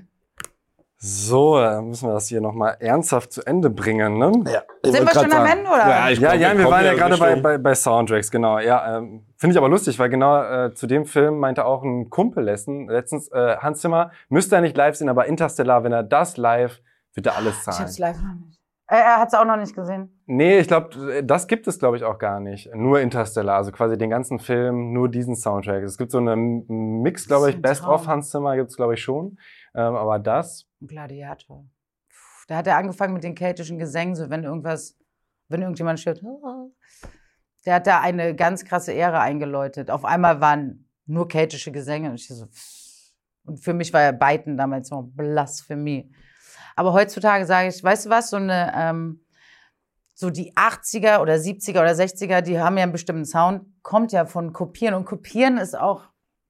[1.06, 4.32] So, dann müssen wir das hier nochmal ernsthaft zu Ende bringen, ne?
[4.50, 5.90] Ja, Sind wir schon am Ende, oder?
[5.90, 8.58] Ja, ich Ja, komm, ja, wir waren ja gerade bei, bei, bei Soundtracks, genau.
[8.60, 12.10] Ja, ähm, finde ich aber lustig, weil genau äh, zu dem Film meinte auch ein
[12.10, 16.04] Kumpel letzten, letztens, äh, Hans Zimmer, müsste er nicht live sehen, aber Interstellar, wenn er
[16.04, 16.80] das live,
[17.14, 17.80] wird er alles Ich zahlen.
[17.80, 18.62] hab's live noch nicht.
[18.88, 20.13] Äh, er hat's auch noch nicht gesehen.
[20.26, 22.74] Nee, ich glaube, das gibt es, glaube ich, auch gar nicht.
[22.74, 25.84] Nur Interstellar, also quasi den ganzen Film, nur diesen Soundtrack.
[25.84, 29.02] Es gibt so einen Mix, glaube ich, Best of Hans Zimmer gibt es, glaube ich,
[29.02, 29.38] schon.
[29.76, 30.66] Ähm, aber das.
[30.82, 31.66] Gladiator.
[32.10, 34.98] Puh, da hat er angefangen mit den keltischen Gesängen, so wenn irgendwas,
[35.50, 36.24] wenn irgendjemand stirbt.
[37.66, 39.90] Der hat da eine ganz krasse Ära eingeläutet.
[39.90, 42.10] Auf einmal waren nur keltische Gesänge.
[42.10, 42.46] Und, ich so,
[43.46, 46.14] und für mich war ja Beiten damals so Blasphemie.
[46.76, 49.23] Aber heutzutage sage ich, weißt du was, so eine, ähm,
[50.14, 54.26] so die 80er oder 70er oder 60er, die haben ja einen bestimmten Sound, kommt ja
[54.26, 54.94] von Kopieren.
[54.94, 56.04] Und Kopieren ist auch,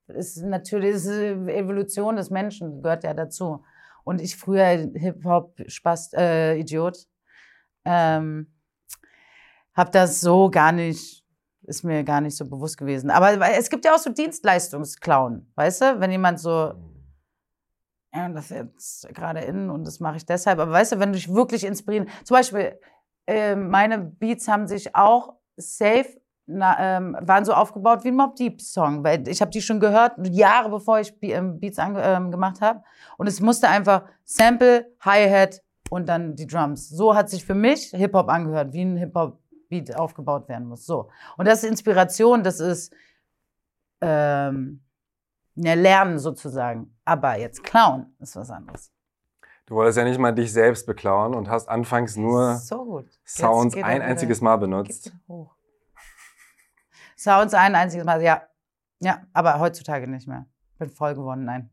[0.08, 3.64] ist natürlich ist Evolution des Menschen, gehört ja dazu.
[4.04, 7.02] Und ich früher Hip-Hop-Spaß-Idiot, äh,
[7.86, 8.54] ähm,
[9.74, 11.24] habe das so gar nicht,
[11.64, 13.10] ist mir gar nicht so bewusst gewesen.
[13.10, 16.02] Aber es gibt ja auch so Dienstleistungsklauen, weißt du?
[16.02, 16.74] Wenn jemand so,
[18.14, 20.60] ja, das ist jetzt gerade innen und das mache ich deshalb.
[20.60, 22.78] Aber weißt du, wenn du dich wirklich inspirieren, zum Beispiel,
[23.28, 28.36] äh, meine Beats haben sich auch safe na, ähm, waren so aufgebaut wie ein Mob
[28.36, 32.60] Deep Song, weil ich habe die schon gehört Jahre bevor ich ähm, Beats ähm, gemacht
[32.60, 32.84] habe
[33.18, 36.90] und es musste einfach Sample, Hi-Hat und dann die Drums.
[36.90, 40.68] So hat sich für mich Hip Hop angehört, wie ein Hip Hop Beat aufgebaut werden
[40.68, 40.86] muss.
[40.86, 42.94] So und das ist Inspiration, das ist
[44.02, 44.84] ähm,
[45.56, 46.94] ja, Lernen sozusagen.
[47.06, 48.92] Aber jetzt Clown ist was anderes.
[49.66, 54.02] Du wolltest ja nicht mal dich selbst beklauen und hast anfangs nur so Sounds ein
[54.02, 55.14] einziges Mal benutzt.
[57.18, 58.44] Sounds ein einziges Mal, ja.
[59.00, 60.48] Ja, aber heutzutage nicht mehr.
[60.78, 61.70] Bin voll gewonnen, nein.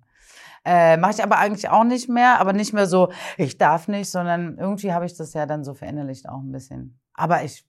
[0.65, 4.11] Äh, Mache ich aber eigentlich auch nicht mehr, aber nicht mehr so, ich darf nicht,
[4.11, 7.01] sondern irgendwie habe ich das ja dann so verinnerlicht auch ein bisschen.
[7.15, 7.67] Aber ich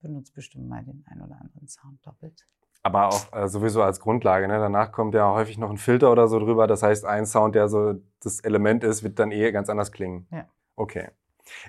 [0.00, 2.46] benutze bestimmt mal den ein oder anderen Sound doppelt.
[2.82, 4.48] Aber auch äh, sowieso als Grundlage.
[4.48, 4.58] Ne?
[4.58, 6.66] Danach kommt ja häufig noch ein Filter oder so drüber.
[6.66, 10.26] Das heißt, ein Sound, der so das Element ist, wird dann eh ganz anders klingen.
[10.30, 10.46] Ja.
[10.74, 11.10] Okay.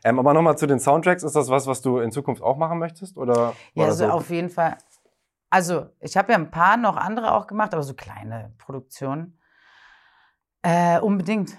[0.04, 1.24] Ähm, aber nochmal zu den Soundtracks.
[1.24, 3.18] Ist das was, was du in Zukunft auch machen möchtest?
[3.18, 4.12] Oder ja, also so?
[4.12, 4.78] auf jeden Fall.
[5.50, 9.40] Also, ich habe ja ein paar noch andere auch gemacht, aber so kleine Produktionen.
[10.64, 11.58] Äh, unbedingt.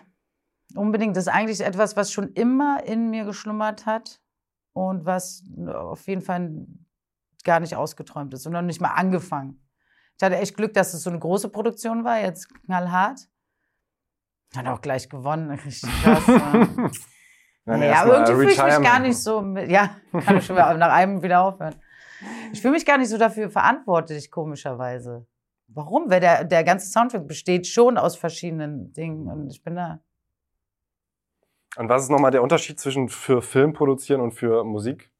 [0.74, 1.16] Unbedingt.
[1.16, 4.20] Das ist eigentlich etwas, was schon immer in mir geschlummert hat
[4.72, 6.66] und was auf jeden Fall
[7.44, 9.60] gar nicht ausgeträumt ist und noch nicht mal angefangen.
[10.16, 13.20] Ich hatte echt Glück, dass es so eine große Produktion war, jetzt knallhart.
[14.56, 16.26] Hat auch gleich gewonnen, richtig krass.
[17.64, 21.22] naja, irgendwie fühle ich mich gar nicht so, mit, ja, kann ich schon nach einem
[21.22, 21.74] wieder aufhören.
[22.52, 25.26] Ich fühle mich gar nicht so dafür verantwortlich, komischerweise.
[25.66, 26.08] Warum?
[26.08, 30.00] Weil der, der ganze Soundtrack besteht schon aus verschiedenen Dingen und ich bin da.
[31.76, 35.10] Und was ist nochmal der Unterschied zwischen für Film produzieren und für Musik?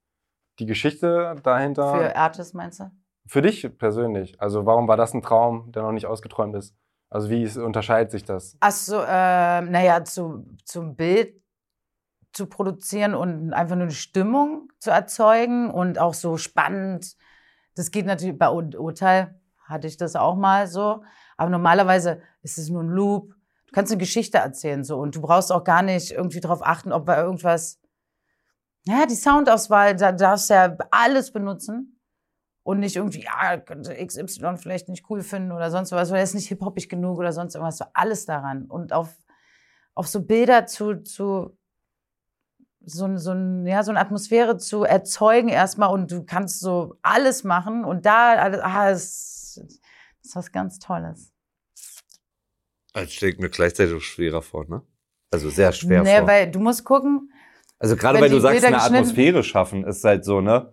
[0.59, 1.95] Die Geschichte dahinter.
[1.95, 2.91] Für Artist meinst du?
[3.27, 4.41] Für dich persönlich.
[4.41, 6.75] Also warum war das ein Traum, der noch nicht ausgeträumt ist?
[7.11, 8.57] Also wie unterscheidet sich das?
[8.61, 11.41] Ach so, äh, naja, zu, zum Bild
[12.33, 17.17] zu produzieren und einfach nur eine Stimmung zu erzeugen und auch so spannend.
[17.77, 21.03] Das geht natürlich bei Urteil, hatte ich das auch mal so.
[21.37, 23.33] Aber normalerweise ist es nur ein Loop.
[23.67, 26.93] Du kannst eine Geschichte erzählen so und du brauchst auch gar nicht irgendwie darauf achten,
[26.93, 27.81] ob bei irgendwas
[28.87, 32.01] ja, die Soundauswahl, da darfst du ja alles benutzen
[32.65, 36.35] und nicht irgendwie, ja, könnte XY vielleicht nicht cool finden oder sonst was, oder ist
[36.35, 38.67] nicht hip-hoppig genug oder sonst irgendwas, so alles daran.
[38.67, 39.15] Und auf,
[39.95, 41.57] auf so Bilder zu, zu
[42.87, 43.33] so, so,
[43.65, 48.35] ja, so eine Atmosphäre zu erzeugen erstmal und du kannst so alles machen und da,
[48.35, 49.79] ah, das, das
[50.23, 51.33] ist was ganz Tolles.
[52.93, 54.83] Das stelle mir gleichzeitig schwerer vor, ne?
[55.31, 56.29] Also sehr schwer nee, vor.
[56.29, 57.33] weil du musst gucken,
[57.79, 60.73] also gerade weil du sagst, Bilder eine Atmosphäre schaffen, ist halt so, ne?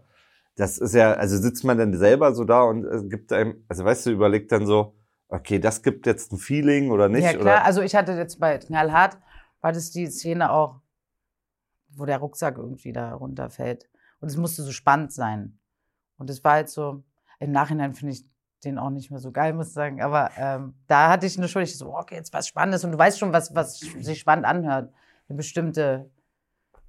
[0.56, 3.86] Das ist ja, also sitzt man dann selber so da und es gibt einem, also
[3.86, 4.96] weißt du, überlegt dann so,
[5.30, 7.24] okay, das gibt jetzt ein Feeling oder nicht?
[7.24, 7.66] Ja klar, oder?
[7.66, 9.18] also ich hatte jetzt bei Knallhart,
[9.62, 10.82] war das die Szene auch,
[11.90, 13.90] wo der Rucksack irgendwie da runterfällt.
[14.20, 15.60] Und es musste so spannend sein.
[16.18, 17.04] Und es war halt so,
[17.40, 18.26] im Nachhinein finde ich
[18.64, 20.02] den auch nicht mehr so geil, muss ich sagen.
[20.02, 22.84] Aber ähm, da hatte ich eine Schuld, ich so, okay, jetzt was Spannendes.
[22.84, 24.94] Und du weißt schon, was, was sich spannend anhört.
[25.28, 26.12] Eine bestimmte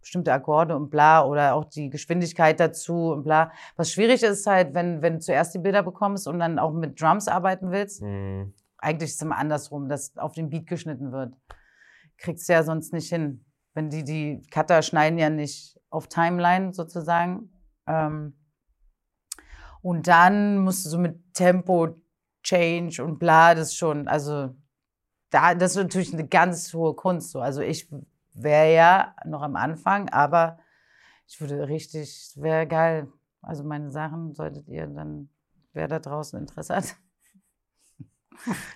[0.02, 3.52] bestimmte Akkorde und bla oder auch die Geschwindigkeit dazu und bla.
[3.76, 7.00] Was schwierig ist halt, wenn, wenn du zuerst die Bilder bekommst und dann auch mit
[7.00, 8.02] Drums arbeiten willst.
[8.02, 8.52] Mhm.
[8.78, 11.34] Eigentlich ist es immer andersrum, dass auf den Beat geschnitten wird.
[12.18, 13.44] Kriegst du ja sonst nicht hin.
[13.74, 17.50] Wenn die, die Cutter schneiden ja nicht auf Timeline sozusagen.
[17.86, 18.34] Ähm,
[19.80, 21.96] und dann musst du so mit Tempo,
[22.42, 24.54] Change und bla, das schon, also
[25.30, 27.30] da, das ist natürlich eine ganz hohe Kunst.
[27.30, 27.40] So.
[27.40, 27.88] Also ich
[28.34, 30.58] wäre ja noch am Anfang, aber
[31.26, 33.08] ich würde richtig, wäre geil.
[33.40, 35.28] Also meine Sachen solltet ihr dann,
[35.72, 36.96] wer da draußen Interesse hat.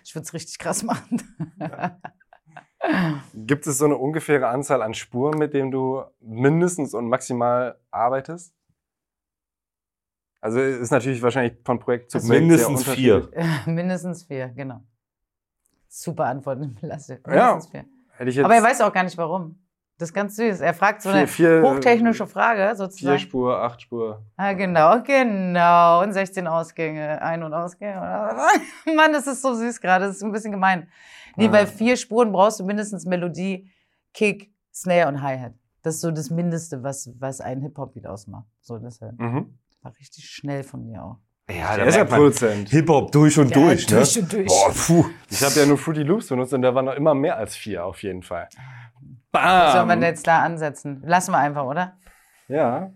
[0.05, 1.21] Ich würde es richtig krass machen.
[3.35, 8.55] Gibt es so eine ungefähre Anzahl an Spuren, mit denen du mindestens und maximal arbeitest?
[10.41, 13.31] Also ist natürlich wahrscheinlich von Projekt zu Also Projekt mindestens sehr vier.
[13.67, 14.83] Mindestens vier, genau.
[15.89, 17.21] Super Antwort, Lasse.
[17.27, 17.55] Ja.
[17.55, 17.85] Mindestens vier.
[18.17, 19.63] Hätte ich jetzt Aber er weiß auch gar nicht warum.
[19.99, 20.61] Das ist ganz süß.
[20.61, 23.19] Er fragt so eine Vier- vier- hochtechnische Frage vier sozusagen.
[23.19, 24.23] Spur, acht Spur.
[24.37, 26.03] Ah, genau, genau.
[26.03, 27.95] Und 16 Ausgänge, Ein- und Ausgänge.
[28.95, 30.07] Mann, das ist so süß gerade.
[30.07, 30.89] Das ist ein bisschen gemein.
[31.37, 31.53] Nee, Ja.
[31.53, 33.71] weil vier Spuren brauchst du mindestens Melodie,
[34.13, 35.55] Kick, Snare und Hi-Hat.
[35.83, 38.47] Das ist so das Mindeste, was, was ein Hip-Hop-Beat ausmacht.
[38.61, 39.59] So, das Mhm.
[39.83, 41.19] war richtig schnell von mir auch.
[41.49, 42.69] Ja, Der ist ja Produzent.
[42.71, 43.97] Hip-Hop durch und durch, ne?
[43.99, 44.47] durch und durch.
[44.47, 45.05] Boah, puh.
[45.31, 47.85] Ich habe ja nur Fruity Loops benutzt und da waren noch immer mehr als vier
[47.85, 48.49] auf jeden Fall.
[49.33, 50.03] Sollen wir Bam!
[50.03, 51.03] jetzt da ansetzen?
[51.05, 51.97] Lassen wir einfach, oder?
[52.49, 52.91] Ja,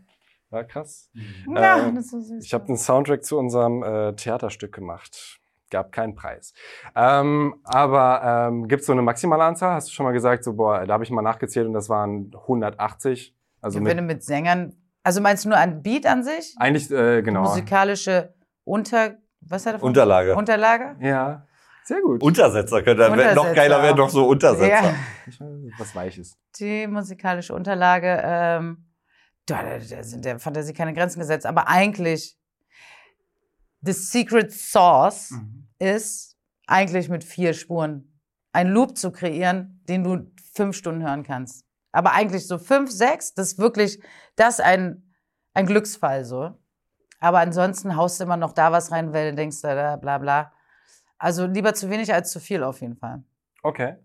[0.49, 1.11] war krass.
[1.55, 2.45] Ja, Ähm, das ist so süß.
[2.45, 5.39] Ich habe den Soundtrack zu unserem äh, Theaterstück gemacht.
[5.71, 6.53] Gab keinen Preis.
[6.97, 9.75] Ähm, aber ähm, gibt es so eine maximale Anzahl?
[9.75, 12.33] Hast du schon mal gesagt, so, boah, da habe ich mal nachgezählt und das waren
[12.35, 13.37] 180.
[13.61, 14.73] Also Ja, mit, wenn du mit Sängern,
[15.05, 16.55] also meinst du nur an Beat an sich?
[16.59, 17.43] eigentlich, äh, genau.
[17.43, 18.35] Musikalische
[18.65, 20.35] Unter, was hat er Unterlage.
[20.37, 20.97] Unterlage?
[21.01, 21.47] Ja,
[21.85, 22.23] sehr gut.
[22.23, 23.09] Untersetzer könnte er.
[23.09, 23.99] Noch Untersetzer geiler wäre auch.
[23.99, 24.69] noch so Untersetzer.
[24.69, 24.95] Ja,
[25.79, 26.37] Was Weiches.
[26.59, 28.87] die musikalische Unterlage, ähm,
[29.47, 32.37] da, da, da sind der Fantasie keine Grenzen gesetzt, aber eigentlich
[33.83, 35.69] the secret sauce Mhm.
[35.79, 36.37] ist
[36.67, 38.21] eigentlich mit vier Spuren
[38.53, 41.65] einen Loop zu kreieren, den du fünf Stunden hören kannst.
[41.93, 44.01] Aber eigentlich so fünf, sechs, das ist wirklich,
[44.37, 45.13] das ist ein,
[45.55, 46.51] ein Glücksfall so.
[47.21, 50.19] Aber ansonsten haust du immer noch da was rein, weil du denkst, da, da, bla
[50.19, 50.53] bla.
[51.19, 53.23] Also lieber zu wenig als zu viel auf jeden Fall.
[53.63, 53.97] Okay.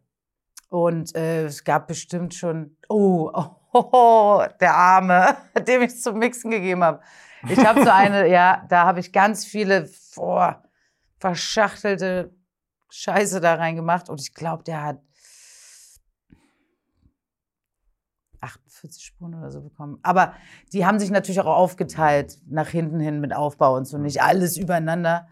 [0.69, 3.55] Und äh, es gab bestimmt schon, oh, oh,
[3.91, 5.37] oh, der Arme,
[5.67, 7.01] dem ich zum Mixen gegeben habe.
[7.47, 10.63] Ich habe so eine, ja, da habe ich ganz viele boah,
[11.19, 12.35] verschachtelte
[12.89, 14.99] Scheiße da reingemacht und ich glaube, der hat
[18.45, 19.99] 48 Spuren oder so bekommen.
[20.03, 20.33] Aber
[20.73, 24.57] die haben sich natürlich auch aufgeteilt, nach hinten hin mit Aufbau und so, nicht alles
[24.57, 25.27] übereinander,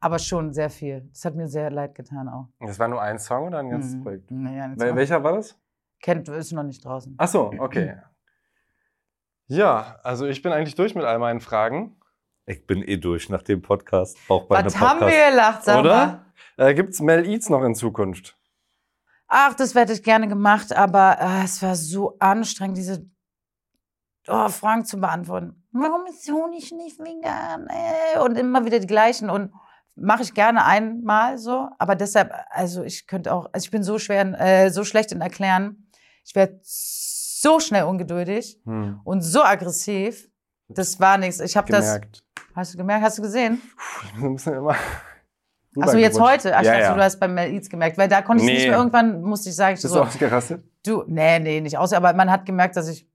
[0.00, 1.08] aber schon sehr viel.
[1.12, 2.46] Das hat mir sehr leid getan auch.
[2.60, 4.02] Das war nur ein Song oder ein ganzes Mhm.
[4.02, 4.30] Projekt?
[4.30, 4.96] Naja, Wel auch.
[4.96, 5.58] welcher war das?
[6.00, 7.14] Kennt, ist noch nicht draußen.
[7.18, 7.96] Ach so, okay.
[9.46, 11.96] Ja, also ich bin eigentlich durch mit all meinen Fragen.
[12.46, 14.16] Ich bin eh durch nach dem Podcast.
[14.28, 15.00] Bauchbeine Was Podcast.
[15.00, 15.80] haben wir gelacht, sag.
[15.80, 16.24] Oder?
[16.56, 18.38] Äh, gibt's Mel Eats noch in Zukunft?
[19.32, 23.08] Ach, das hätte ich gerne gemacht, aber äh, es war so anstrengend, diese
[24.26, 25.64] oh, Fragen zu beantworten.
[25.70, 27.68] Warum ist Honig nicht vegan?
[27.68, 29.30] Äh, und immer wieder die gleichen.
[29.30, 29.52] Und
[29.94, 34.00] mache ich gerne einmal so, aber deshalb, also ich könnte auch, also ich bin so
[34.00, 35.88] schwer, äh, so schlecht in Erklären.
[36.24, 39.00] Ich werde so schnell ungeduldig Hm.
[39.04, 40.28] und so aggressiv.
[40.68, 41.38] Das war nichts.
[41.38, 41.86] Ich habe das.
[41.86, 42.24] Gemerkt.
[42.54, 43.04] Hast du gemerkt?
[43.04, 43.62] Hast du gesehen?
[44.18, 44.74] Puh, ich bisschen immer.
[45.78, 46.56] Achso, jetzt heute.
[46.56, 46.94] Ach, ja, dachte, ja.
[46.94, 48.54] du hast beim Mel Eats gemerkt, weil da konnte ich Nee.
[48.56, 48.78] nicht mehr.
[48.78, 50.64] Irgendwann musste ich sagen, ich Bist so, du ausgerastet?
[50.84, 53.08] Du, nee, nee, nicht aus, aber man hat gemerkt, dass ich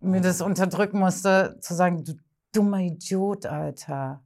[0.00, 2.12] mir das unterdrücken musste, zu sagen, du
[2.52, 4.22] dummer Idiot, Alter.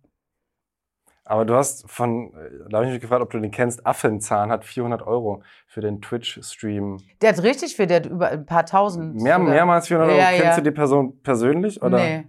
[1.24, 2.32] Aber du hast von,
[2.70, 6.00] da habe ich mich gefragt, ob du den kennst, Affenzahn hat 400 Euro für den
[6.00, 6.98] Twitch-Stream.
[7.20, 9.14] Der hat richtig viel, der hat über ein paar tausend.
[9.22, 10.18] Mehr, mehrmals 400 Euro.
[10.20, 10.56] Ja, Kennst ja.
[10.56, 11.82] du die Person persönlich?
[11.82, 11.98] Oder?
[11.98, 12.28] Nee.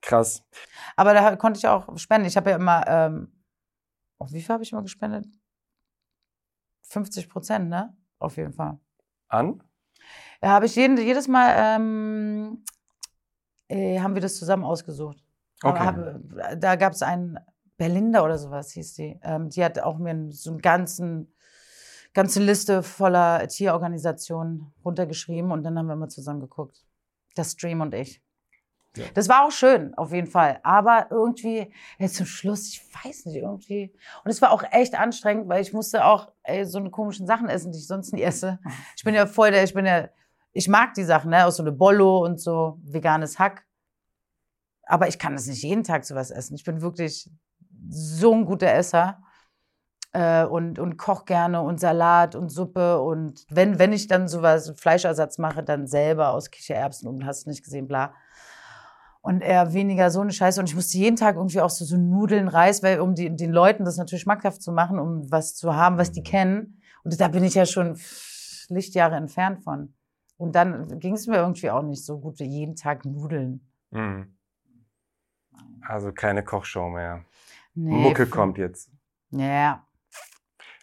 [0.00, 0.42] Krass.
[0.96, 2.26] Aber da konnte ich auch spenden.
[2.26, 3.28] Ich habe ja immer, ähm,
[4.20, 5.26] oh, wie viel habe ich immer gespendet?
[6.82, 7.96] 50 Prozent, ne?
[8.18, 8.78] Auf jeden Fall.
[9.28, 9.62] An?
[10.40, 12.64] Da habe ich jeden, jedes Mal, ähm,
[13.68, 15.22] äh, haben wir das zusammen ausgesucht.
[15.62, 15.78] Okay.
[15.78, 17.38] Hab, da gab es einen,
[17.80, 19.18] Berlinda oder sowas hieß die.
[19.22, 21.34] Ähm, die hat auch mir so einen ganzen,
[22.12, 26.84] ganze Liste voller Tierorganisationen runtergeschrieben und dann haben wir immer zusammen geguckt.
[27.36, 28.22] Das Stream und ich.
[28.96, 29.04] Ja.
[29.14, 30.58] Das war auch schön, auf jeden Fall.
[30.64, 33.94] Aber irgendwie, jetzt zum Schluss, ich weiß nicht, irgendwie.
[34.24, 37.48] Und es war auch echt anstrengend, weil ich musste auch ey, so eine komischen Sachen
[37.48, 38.58] essen, die ich sonst nie esse.
[38.96, 40.08] Ich bin ja voll der, ich bin ja,
[40.52, 41.46] ich mag die Sachen, ne?
[41.46, 43.64] Auch so eine Bollo und so, veganes Hack.
[44.84, 46.56] Aber ich kann das nicht jeden Tag sowas essen.
[46.56, 47.30] Ich bin wirklich
[47.88, 49.22] so ein guter Esser.
[50.12, 53.00] Äh, und, und koch gerne und Salat und Suppe.
[53.00, 57.62] Und wenn, wenn ich dann sowas, Fleischersatz mache, dann selber aus Kichererbsen und hast nicht
[57.62, 58.14] gesehen, bla.
[59.22, 60.60] Und eher weniger so eine Scheiße.
[60.60, 63.52] Und ich musste jeden Tag irgendwie auch so, so Nudeln, Reis, weil um die, den
[63.52, 66.80] Leuten das natürlich schmackhaft zu machen, um was zu haben, was die kennen.
[67.04, 67.98] Und da bin ich ja schon
[68.68, 69.94] Lichtjahre entfernt von.
[70.38, 73.70] Und dann ging es mir irgendwie auch nicht so gut wie jeden Tag Nudeln.
[73.90, 74.38] Mhm.
[75.82, 77.24] Also keine Kochshow mehr.
[77.74, 78.90] Nee, Mucke kommt jetzt.
[79.30, 79.86] Ja.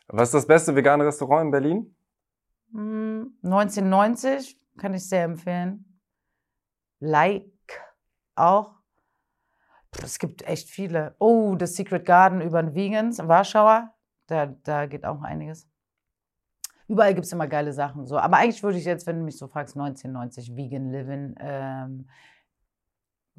[0.08, 1.96] Was ist das beste vegane Restaurant in Berlin?
[2.72, 6.00] Hm, 1990 kann ich sehr empfehlen.
[7.00, 7.46] Like
[8.38, 8.76] auch.
[10.04, 11.16] Es gibt echt viele.
[11.20, 13.94] Oh, das Secret Garden über den Vegans, Warschauer.
[14.28, 15.68] Da, da geht auch einiges.
[16.88, 18.06] Überall gibt es immer geile Sachen.
[18.06, 18.18] So.
[18.18, 22.10] Aber eigentlich würde ich jetzt, wenn du mich so fragst, 1990 Vegan Living, ähm,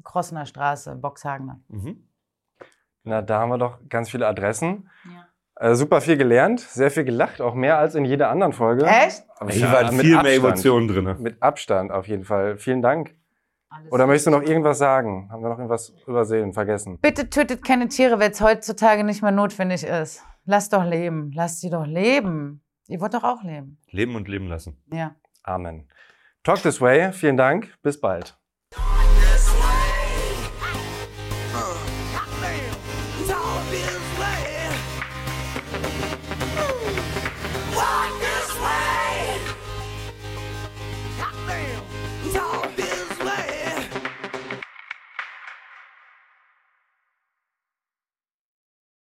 [0.03, 1.59] Krossener Straße, Boxhagener.
[1.67, 2.07] Mhm.
[3.03, 4.89] Na, da haben wir doch ganz viele Adressen.
[5.05, 5.27] Ja.
[5.55, 8.85] Äh, super viel gelernt, sehr viel gelacht, auch mehr als in jeder anderen Folge.
[8.85, 9.25] Echt?
[9.37, 10.35] Aber Hier ja, waren viel mehr.
[10.35, 11.15] Emotionen drin.
[11.19, 12.57] Mit Abstand auf jeden Fall.
[12.57, 13.15] Vielen Dank.
[13.69, 15.29] Alles Oder möchtest du noch irgendwas sagen?
[15.31, 16.97] Haben wir noch irgendwas übersehen, vergessen?
[17.01, 20.23] Bitte tötet keine Tiere, wenn es heutzutage nicht mehr notwendig ist.
[20.45, 21.31] Lasst doch leben.
[21.33, 22.63] Lasst sie doch leben.
[22.87, 23.77] Ihr wollt doch auch leben.
[23.91, 24.81] Leben und leben lassen.
[24.91, 25.15] Ja.
[25.43, 25.87] Amen.
[26.43, 27.11] Talk this way.
[27.13, 27.75] Vielen Dank.
[27.83, 28.39] Bis bald.